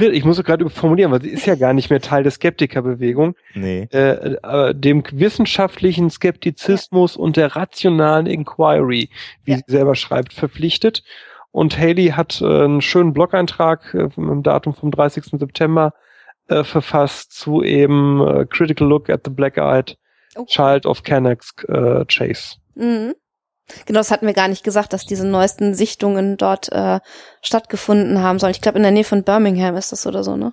[0.00, 3.34] ich muss es gerade formulieren, weil sie ist ja gar nicht mehr Teil der Skeptikerbewegung.
[3.54, 3.88] Nee.
[3.92, 7.20] Äh, äh, dem wissenschaftlichen Skeptizismus ja.
[7.20, 9.10] und der rationalen Inquiry,
[9.44, 9.58] wie ja.
[9.58, 11.02] sie selber schreibt, verpflichtet.
[11.52, 15.24] Und Haley hat äh, einen schönen Blog-Eintrag äh, im Datum vom 30.
[15.38, 15.92] September
[16.48, 19.96] äh, verfasst zu eben äh, Critical Look at the Black-Eyed
[20.34, 20.46] okay.
[20.48, 22.56] Child of Canucks äh, Chase.
[22.74, 23.14] Mhm.
[23.86, 27.00] Genau, das hatten wir gar nicht gesagt, dass diese neuesten Sichtungen dort äh,
[27.42, 28.50] stattgefunden haben sollen.
[28.50, 30.52] Ich glaube, in der Nähe von Birmingham ist das oder so, ne?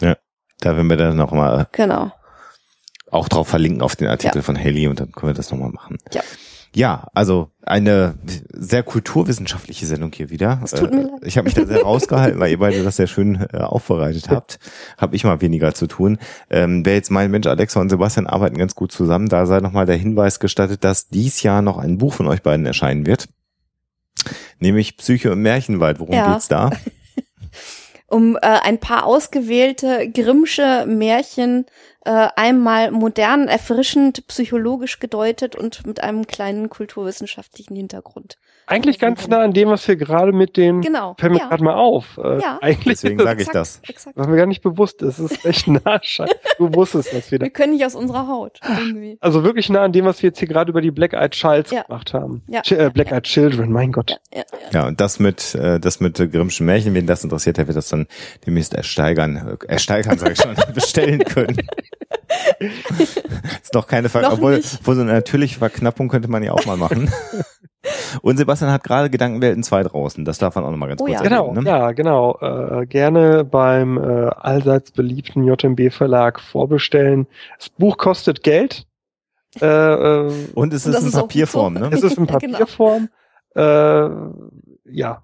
[0.00, 0.16] Ja,
[0.60, 2.12] da werden wir dann nochmal genau.
[3.10, 4.42] auch drauf verlinken auf den Artikel ja.
[4.42, 5.98] von Haley und dann können wir das nochmal machen.
[6.12, 6.22] Ja.
[6.74, 8.14] Ja, also eine
[8.54, 10.60] sehr kulturwissenschaftliche Sendung hier wieder.
[10.64, 11.20] Es tut mir Äh, leid.
[11.24, 14.58] Ich habe mich da sehr rausgehalten, weil ihr beide das sehr schön äh, aufbereitet habt.
[14.96, 16.18] Habe ich mal weniger zu tun.
[16.48, 19.84] Ähm, wer jetzt meint, Mensch, Alexa und Sebastian arbeiten ganz gut zusammen, da sei nochmal
[19.86, 23.28] der Hinweis gestattet, dass dies Jahr noch ein Buch von euch beiden erscheinen wird.
[24.58, 26.00] Nämlich Psyche im Märchenwald.
[26.00, 26.32] Worum Ja.
[26.32, 26.70] geht's da?
[28.08, 31.64] Um äh, ein paar ausgewählte Grimmsche Märchen
[32.04, 38.38] äh, einmal modern, erfrischend, psychologisch gedeutet und mit einem kleinen kulturwissenschaftlichen Hintergrund.
[38.66, 41.14] Eigentlich ganz nah an dem, was wir gerade mit den, Genau.
[41.18, 41.48] fällt mir Ja.
[41.48, 42.18] gerade mal auf.
[42.22, 42.58] Äh, Ja.
[42.62, 43.80] Eigentlich Deswegen ist sage ich das.
[43.88, 44.16] Exakt.
[44.16, 45.02] war mir gar nicht bewusst.
[45.02, 45.98] Es ist echt nah.
[46.00, 46.34] Scheiße.
[46.58, 47.44] Du wusstest das wieder.
[47.44, 48.60] Wir können nicht aus unserer Haut.
[48.66, 49.18] Irgendwie.
[49.20, 51.70] Also wirklich nah an dem, was wir jetzt hier gerade über die Black Eyed Childs
[51.72, 51.82] Ja.
[51.82, 52.42] gemacht haben.
[52.46, 52.62] Ja.
[52.62, 54.10] Ch äh, Black Eyed Children, mein Gott.
[54.10, 54.80] Ja, ja, ja.
[54.80, 57.76] Ja, und das mit, äh, das mit äh, Grimmschen Märchen, wen das interessiert, der wird
[57.76, 58.06] das dann
[58.46, 61.56] demnächst ersteigern, äh, ersteigern, sage ich schon, bestellen können.
[63.62, 66.64] Ist noch keine Frage, Noch obwohl, obwohl so eine natürliche Verknappung könnte man ja auch
[66.66, 67.12] mal machen.
[68.22, 71.04] Und Sebastian hat gerade Gedankenwelten 2 draußen, das darf man auch noch mal ganz Oh
[71.06, 71.22] kurz ja.
[71.22, 71.52] Genau.
[71.52, 71.62] Ne?
[71.68, 72.38] ja, genau.
[72.40, 77.26] Äh, gerne beim äh, allseits beliebten JMB Verlag vorbestellen.
[77.58, 78.86] Das Buch kostet Geld.
[79.60, 81.90] Äh, äh, Und es Und ist in ist Papierform, ne?
[81.92, 82.58] es ist in Ja, genau.
[82.58, 83.08] Papierform.
[83.56, 84.08] Äh,
[84.92, 85.22] ja.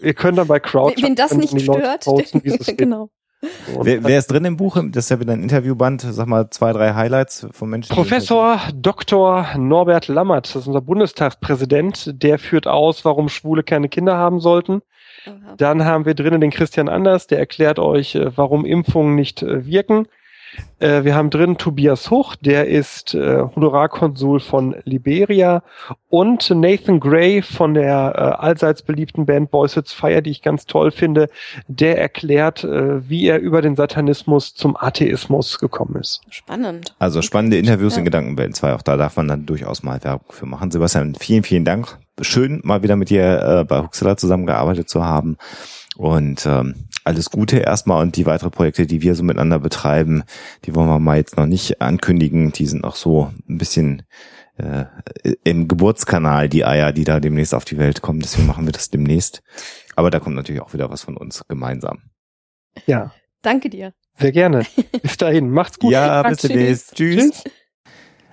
[0.00, 2.04] Ihr könnt dann bei Crowd Wen das nicht stört.
[2.04, 2.78] posten, wie es geht.
[2.78, 3.10] genau.
[3.82, 4.76] Wer, wer ist drin im Buch?
[4.90, 6.00] Das ist ja wieder ein Interviewband.
[6.02, 7.90] Sag mal zwei, drei Highlights von Menschen.
[7.90, 9.46] die- Professor Dr.
[9.56, 14.82] Norbert Lammert, das ist unser Bundestagspräsident, der führt aus, warum Schwule keine Kinder haben sollten.
[15.26, 15.54] Aha.
[15.56, 19.66] Dann haben wir drinnen den Christian Anders, der erklärt euch, äh, warum Impfungen nicht äh,
[19.66, 20.06] wirken.
[20.80, 25.62] Äh, Wir haben drin Tobias Huch, der ist äh, Honorarkonsul von Liberia
[26.08, 30.66] und Nathan Gray von der äh, allseits beliebten Band Boys It's Fire, die ich ganz
[30.66, 31.28] toll finde,
[31.66, 36.20] der erklärt, äh, wie er über den Satanismus zum Atheismus gekommen ist.
[36.30, 36.94] Spannend.
[36.98, 38.00] Also spannende Interviews Ja.
[38.00, 38.74] in Gedankenwelten 2.
[38.74, 40.70] Auch da darf man dann durchaus mal Werbung für machen.
[40.70, 41.98] Sebastian, vielen, vielen Dank.
[42.20, 45.36] Schön, mal wieder mit dir äh, bei Huxela zusammengearbeitet zu haben.
[45.96, 46.74] Und ähm,
[47.08, 50.22] alles Gute erstmal und die weiteren Projekte, die wir so miteinander betreiben,
[50.64, 52.52] die wollen wir mal jetzt noch nicht ankündigen.
[52.52, 54.02] Die sind noch so ein bisschen
[54.58, 54.84] äh,
[55.44, 58.20] im Geburtskanal, die Eier, die da demnächst auf die Welt kommen.
[58.20, 59.42] Deswegen machen wir das demnächst.
[59.96, 62.02] Aber da kommt natürlich auch wieder was von uns gemeinsam.
[62.86, 63.94] Ja, Danke dir.
[64.18, 64.64] sehr gerne.
[65.02, 65.92] Bis dahin, macht's gut.
[65.92, 66.48] Ja, bis Tschüss.
[66.50, 66.94] demnächst.
[66.94, 67.16] Tschüss.
[67.16, 67.44] Tschüss.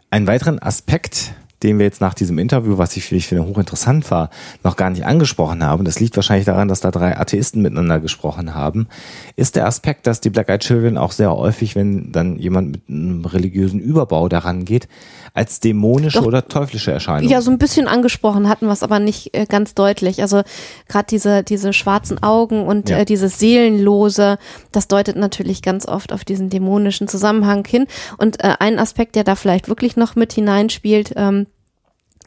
[0.09, 1.34] Einen weiteren Aspekt,
[1.66, 4.30] den wir jetzt nach diesem Interview, was ich, ich finde, hochinteressant war,
[4.63, 8.53] noch gar nicht angesprochen haben, das liegt wahrscheinlich daran, dass da drei Atheisten miteinander gesprochen
[8.53, 8.88] haben,
[9.36, 12.82] ist der Aspekt, dass die Black Eyed Children auch sehr häufig, wenn dann jemand mit
[12.88, 14.88] einem religiösen Überbau daran geht,
[15.34, 16.28] als dämonische Doch.
[16.28, 17.30] oder teuflische Erscheinung.
[17.30, 20.22] Ja, so ein bisschen angesprochen hatten wir es aber nicht äh, ganz deutlich.
[20.22, 20.43] Also
[20.88, 22.99] gerade diese, diese schwarzen Augen und Ja.
[22.99, 24.38] äh, dieses Seelenlose,
[24.72, 27.88] das deutet natürlich ganz oft auf diesen dämonischen Zusammenhang hin.
[28.18, 31.47] Und äh, ein Aspekt, der da vielleicht wirklich noch mit hineinspielt, ähm,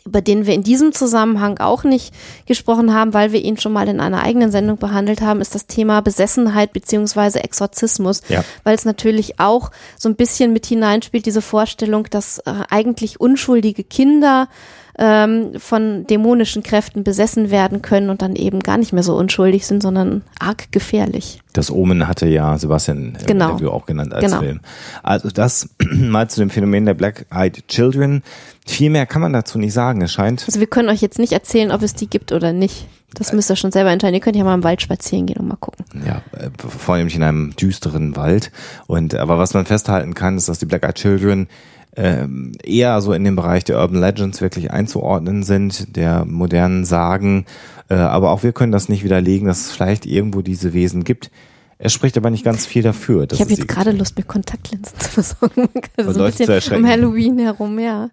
[0.08, 2.14] über den wir in diesem Zusammenhang auch nicht
[2.46, 5.66] gesprochen haben, weil wir ihn schon mal in einer eigenen Sendung behandelt haben, ist das
[5.66, 8.42] Thema Besessenheit beziehungsweise Exorzismus, Ja.
[8.64, 13.84] weil es natürlich auch so ein bisschen mit hineinspielt, diese Vorstellung, dass äh, eigentlich unschuldige
[13.84, 14.48] Kinder
[15.00, 19.64] ähm, von dämonischen Kräften besessen werden können und dann eben gar nicht mehr so unschuldig
[19.64, 21.40] sind, sondern arg gefährlich.
[21.52, 23.50] Das Omen hatte ja Sebastian im Genau.
[23.50, 24.40] Interview auch genannt als Genau.
[24.40, 24.60] Film.
[25.04, 28.22] Also das mal zu dem Phänomen der Black Eyed Children.
[28.68, 30.02] Viel mehr kann man dazu nicht sagen.
[30.02, 32.86] Es scheint Also wir können euch jetzt nicht erzählen, ob es die gibt oder nicht.
[33.14, 34.14] Das müsst ihr schon selber entscheiden.
[34.14, 35.86] Ihr könnt ja mal im Wald spazieren gehen und mal gucken.
[36.06, 38.52] ja, äh, vornehmlich in einem düsteren Wald.
[38.86, 41.48] Und aber was man festhalten kann, ist, dass die Black Eyed Children
[41.96, 47.46] ähm, eher so in den Bereich der Urban Legends wirklich einzuordnen sind, der modernen Sagen.
[47.88, 51.30] Äh, aber auch wir können das nicht widerlegen, dass es vielleicht irgendwo diese Wesen gibt.
[51.80, 53.26] Es spricht aber nicht ganz viel dafür.
[53.30, 53.92] ich habe jetzt gerade.
[53.92, 55.68] Lust, mir Kontaktlinsen zu besorgen.
[55.96, 58.10] Also so ein bisschen um Halloween herum, ja.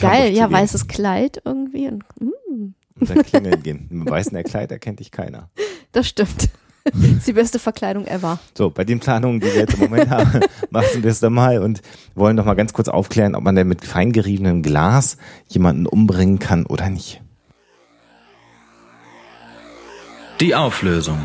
[0.00, 1.86] Geil, ja, weißes Kleid irgendwie.
[1.86, 3.86] Und, mm, Und dann klingeln gehen.
[3.90, 5.48] Mit weißen Kleid erkennt dich keiner.
[5.92, 6.50] das stimmt.
[6.84, 8.38] Das ist die beste Verkleidung ever.
[8.58, 10.40] So, bei den Planungen, die wir jetzt im Moment haben,
[10.70, 11.80] machen wir es dann mal und
[12.14, 15.16] wollen noch mal ganz kurz aufklären, ob man denn mit feingeriebenem Glas
[15.48, 17.22] jemanden umbringen kann oder nicht.
[20.40, 21.18] Die Auflösung.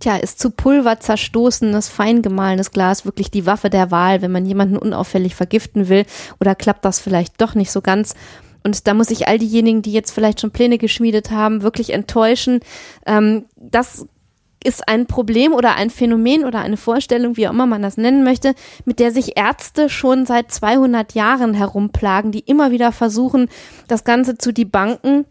[0.00, 4.46] Tja, ist zu Pulver zerstoßenes, fein gemahlenes Glas wirklich die Waffe der Wahl, wenn man
[4.46, 6.04] jemanden unauffällig vergiften will?
[6.40, 8.14] Oder klappt das vielleicht doch nicht so ganz?
[8.62, 12.60] Und da muss ich all diejenigen, die jetzt vielleicht schon Pläne geschmiedet haben, wirklich enttäuschen.
[13.06, 14.06] Ähm, das
[14.62, 18.24] ist ein Problem oder ein Phänomen oder eine Vorstellung, wie auch immer man das nennen
[18.24, 23.48] möchte, mit der sich Ärzte schon seit 200 Jahren herumplagen, die immer wieder versuchen,
[23.86, 25.24] das Ganze zu debunken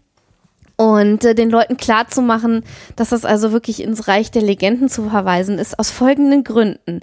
[0.77, 2.63] Und äh, den Leuten klarzumachen,
[2.95, 7.01] dass das also wirklich ins Reich der Legenden zu verweisen ist, aus folgenden Gründen.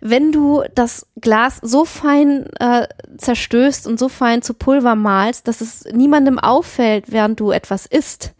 [0.00, 5.60] Wenn du das Glas so fein äh, zerstößt und so fein zu Pulver malst, dass
[5.60, 8.32] es niemandem auffällt, während du etwas isst,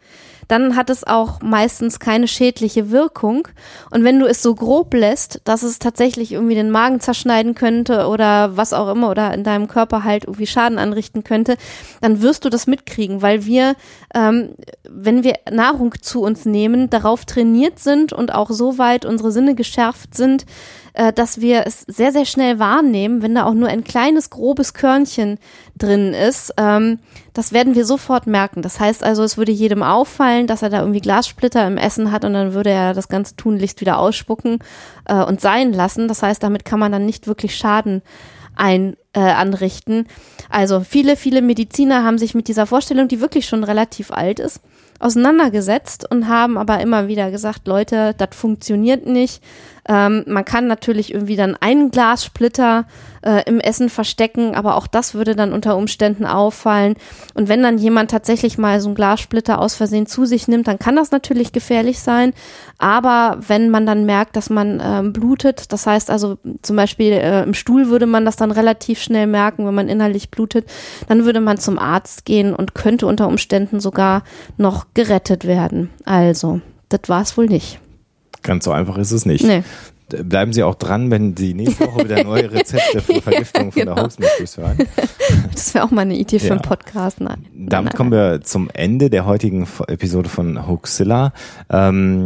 [0.51, 3.47] dann hat es auch meistens keine schädliche Wirkung.
[3.89, 8.07] Und wenn du es so grob lässt, dass es tatsächlich irgendwie den Magen zerschneiden könnte
[8.07, 11.55] oder was auch immer oder in deinem Körper halt irgendwie Schaden anrichten könnte,
[12.01, 13.75] dann wirst du das mitkriegen, weil wir,
[14.13, 14.55] ähm,
[14.89, 19.55] wenn wir Nahrung zu uns nehmen, darauf trainiert sind und auch so weit unsere Sinne
[19.55, 20.45] geschärft sind,
[20.93, 24.73] äh, dass wir es sehr, sehr schnell wahrnehmen, wenn da auch nur ein kleines, grobes
[24.73, 25.37] Körnchen
[25.77, 26.53] drin ist.
[26.57, 26.99] Ähm,
[27.33, 28.61] das werden wir sofort merken.
[28.61, 32.25] Das heißt also, es würde jedem auffallen, dass er da irgendwie Glassplitter im Essen hat
[32.25, 34.59] und dann würde er das ganze tunlichst wieder ausspucken
[35.05, 36.07] äh, und sein lassen.
[36.07, 38.01] Das heißt, damit kann man dann nicht wirklich Schaden
[38.55, 40.07] ein, äh, anrichten.
[40.49, 44.61] Also viele, viele Mediziner haben sich mit dieser Vorstellung, die wirklich schon relativ alt ist,
[45.01, 49.41] auseinandergesetzt und haben aber immer wieder gesagt, Leute, das funktioniert nicht.
[49.87, 52.85] Ähm, man kann natürlich irgendwie dann einen Glassplitter
[53.23, 56.95] äh, im Essen verstecken, aber auch das würde dann unter Umständen auffallen.
[57.33, 60.79] Und wenn dann jemand tatsächlich mal so einen Glassplitter aus Versehen zu sich nimmt, dann
[60.79, 62.33] kann das natürlich gefährlich sein.
[62.77, 67.43] Aber wenn man dann merkt, dass man ähm, blutet, das heißt also zum Beispiel äh,
[67.43, 70.67] im Stuhl würde man das dann relativ schnell merken, wenn man innerlich blutet,
[71.07, 74.23] dann würde man zum Arzt gehen und könnte unter Umständen sogar
[74.57, 75.89] noch gerettet werden.
[76.05, 77.79] Also, das war es wohl nicht.
[78.43, 79.43] Ganz so einfach ist es nicht.
[79.43, 79.63] Nee
[80.23, 83.95] bleiben Sie auch dran, wenn Sie nächste Woche wieder neue Rezepte für Vergiftung von genau.
[83.95, 84.77] der Hoaxmistress hören.
[85.53, 86.51] Das wäre auch mal eine Idee für ja.
[86.53, 87.21] einen Podcast.
[87.21, 87.45] Nein.
[87.53, 91.33] Damit nein, kommen wir zum Ende der heutigen Episode von Hoaxilla.
[91.69, 92.25] Ähm,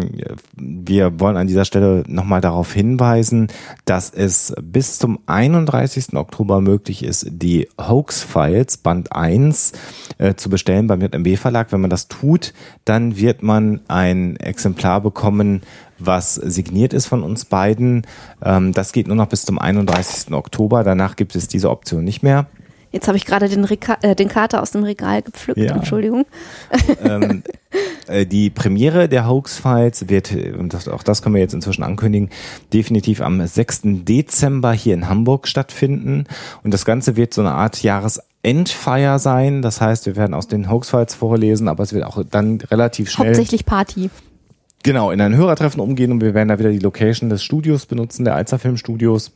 [0.55, 3.47] wir wollen an dieser Stelle nochmal darauf hinweisen,
[3.85, 6.15] dass es bis zum 31.
[6.15, 9.73] Oktober möglich ist, die Hoax Files Band 1
[10.17, 11.71] äh, zu bestellen beim JMB Verlag.
[11.71, 12.53] Wenn man das tut,
[12.85, 15.61] dann wird man ein Exemplar bekommen,
[15.99, 18.05] was signiert ist von uns beiden.
[18.43, 20.33] Ähm, das geht nur noch bis zum 31.
[20.33, 20.83] Oktober.
[20.83, 22.47] Danach gibt es diese Option nicht mehr.
[22.95, 23.67] Jetzt habe ich gerade den,
[24.03, 25.75] äh, den Kater aus dem Regal gepflückt, ja.
[25.75, 26.25] Entschuldigung.
[27.03, 27.43] Ähm,
[28.07, 32.29] äh, die Premiere der Hoax-Files wird, und das, auch das können wir jetzt inzwischen ankündigen,
[32.71, 33.81] definitiv am 6.
[33.83, 36.23] Dezember hier in Hamburg stattfinden.
[36.63, 39.61] Und das Ganze wird so eine Art Jahresendfeier sein.
[39.61, 43.27] Das heißt, wir werden aus den Hoax-Files vorlesen, aber es wird auch dann relativ schnell.
[43.27, 44.09] Hauptsächlich Party
[44.85, 48.23] genau, in ein Hörertreffen umgehen und wir werden da wieder die Location des Studios benutzen,
[48.23, 49.31] der Alzer Filmstudios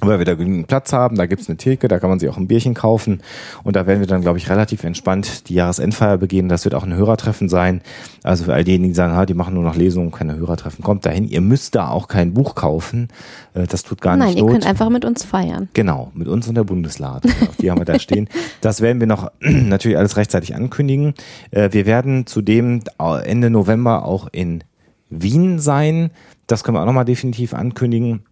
[0.00, 1.16] weil wir da genügend Platz haben.
[1.16, 3.22] Da gibt's eine Theke, da kann man sich auch ein Bierchen kaufen.
[3.62, 6.48] Und da werden wir dann, glaube ich, relativ entspannt die Jahresendfeier begehen.
[6.48, 7.80] Das wird auch ein Hörertreffen sein.
[8.22, 11.06] Also für all diejenigen, die sagen, ha, die machen nur noch Lesungen, keine Hörertreffen, kommt
[11.06, 11.26] dahin.
[11.28, 13.08] Ihr müsst da auch kein Buch kaufen.
[13.54, 15.68] Äh, das tut gar Nein, nicht Nein, ihr könnt einfach mit uns feiern.
[15.74, 17.28] Genau, mit uns und der Bundeslade.
[17.60, 18.28] die haben wir da stehen.
[18.60, 21.14] Das werden wir noch natürlich alles rechtzeitig ankündigen.
[21.50, 24.64] Äh, wir werden zudem Ende November auch in
[25.10, 26.10] Wien sein.
[26.46, 28.24] Das können wir auch nochmal definitiv ankündigen.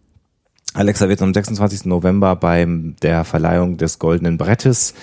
[0.75, 1.85] Alexa wird am 26.
[1.85, 2.67] November bei
[3.03, 4.95] der Verleihung des Goldenen Brettes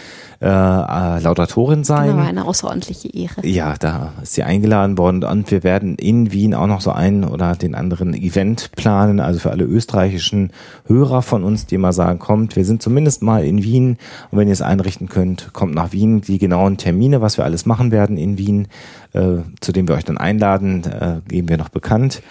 [0.41, 2.11] äh, äh, Laudatorin sein.
[2.11, 3.45] Genau, eine außerordentliche Ehre.
[3.45, 7.23] Ja, da ist sie eingeladen worden und wir werden in Wien auch noch so einen
[7.23, 10.51] oder den anderen Event planen, also für alle österreichischen
[10.87, 13.97] Hörer von uns, die mal sagen, kommt, wir sind zumindest mal in Wien
[14.31, 16.21] und wenn ihr es einrichten könnt, kommt nach Wien.
[16.21, 18.69] Die genauen Termine, was wir alles machen werden in Wien,
[19.13, 22.23] äh, zu dem wir euch dann einladen, äh, geben wir noch bekannt.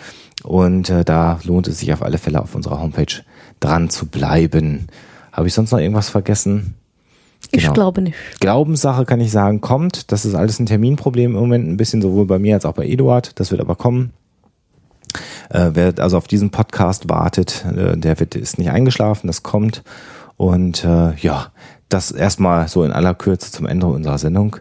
[0.45, 3.23] Und äh, da lohnt es sich auf alle Fälle auf unserer Homepage
[3.61, 4.87] dran zu bleiben.
[5.33, 6.75] Habe ich sonst noch irgendwas vergessen?
[7.51, 7.69] Genau.
[7.69, 8.17] Ich glaube nicht.
[8.41, 10.13] Glaubenssache kann ich sagen, kommt.
[10.13, 12.87] Das ist alles ein Terminproblem im Moment, ein bisschen sowohl bei mir als auch bei
[12.87, 13.39] Eduard.
[13.41, 14.13] Das wird aber kommen.
[15.51, 19.83] Äh, wer also auf diesen Podcast wartet, äh, der wird ist nicht eingeschlafen, das kommt.
[20.37, 21.53] Und äh, ja,
[21.89, 24.57] das erstmal so in aller Kürze zum Ende unserer Sendung.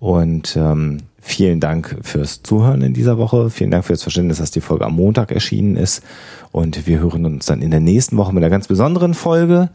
[0.00, 3.48] Und ähm, Vielen Dank fürs Zuhören in dieser Woche.
[3.48, 6.02] Vielen Dank für das Verständnis, dass die Folge am Montag erschienen ist.
[6.50, 9.70] Und wir hören uns dann in der nächsten Woche mit einer ganz besonderen Folge.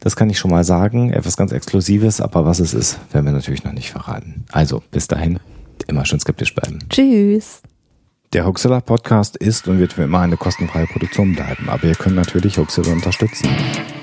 [0.00, 1.10] Das kann ich schon mal sagen.
[1.10, 4.44] Etwas ganz Exklusives, aber was es ist, werden wir natürlich noch nicht verraten.
[4.52, 5.40] Also, bis dahin,
[5.88, 6.80] immer schön skeptisch bleiben.
[6.90, 7.62] Tschüss.
[8.34, 11.70] Der Hoaxilla Podcast ist und wird für immer eine kostenfreie Produktion bleiben.
[11.70, 13.48] Aber ihr könnt natürlich Hoaxilla unterstützen.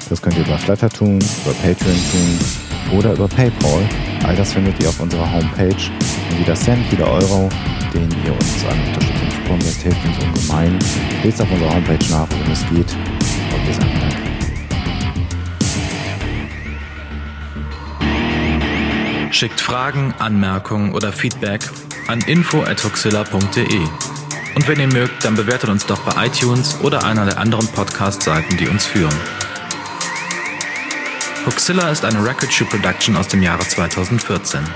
[0.09, 3.87] Das könnt ihr über Flatter tun, über Patreon tun oder über PayPal.
[4.23, 5.75] All das findet ihr auf unserer Homepage.
[6.29, 7.49] Und jeder Cent, jeder Euro,
[7.93, 10.79] den ihr uns an Unterstützung zukommen lässt, hilft uns ungemein.
[11.23, 12.95] Lest auf unserer Homepage nach, worum es geht.
[12.95, 14.17] Und wir sagen Danke.
[19.31, 21.61] Schickt Fragen, Anmerkungen oder Feedback
[22.07, 23.81] an info.huxilla.de.
[24.55, 28.57] Und wenn ihr mögt, dann bewertet uns doch bei iTunes oder einer der anderen Podcast-Seiten,
[28.57, 29.13] die uns führen.
[31.47, 34.67] Hoxilla ist eine Record Shoe Production aus dem Jahre 2014.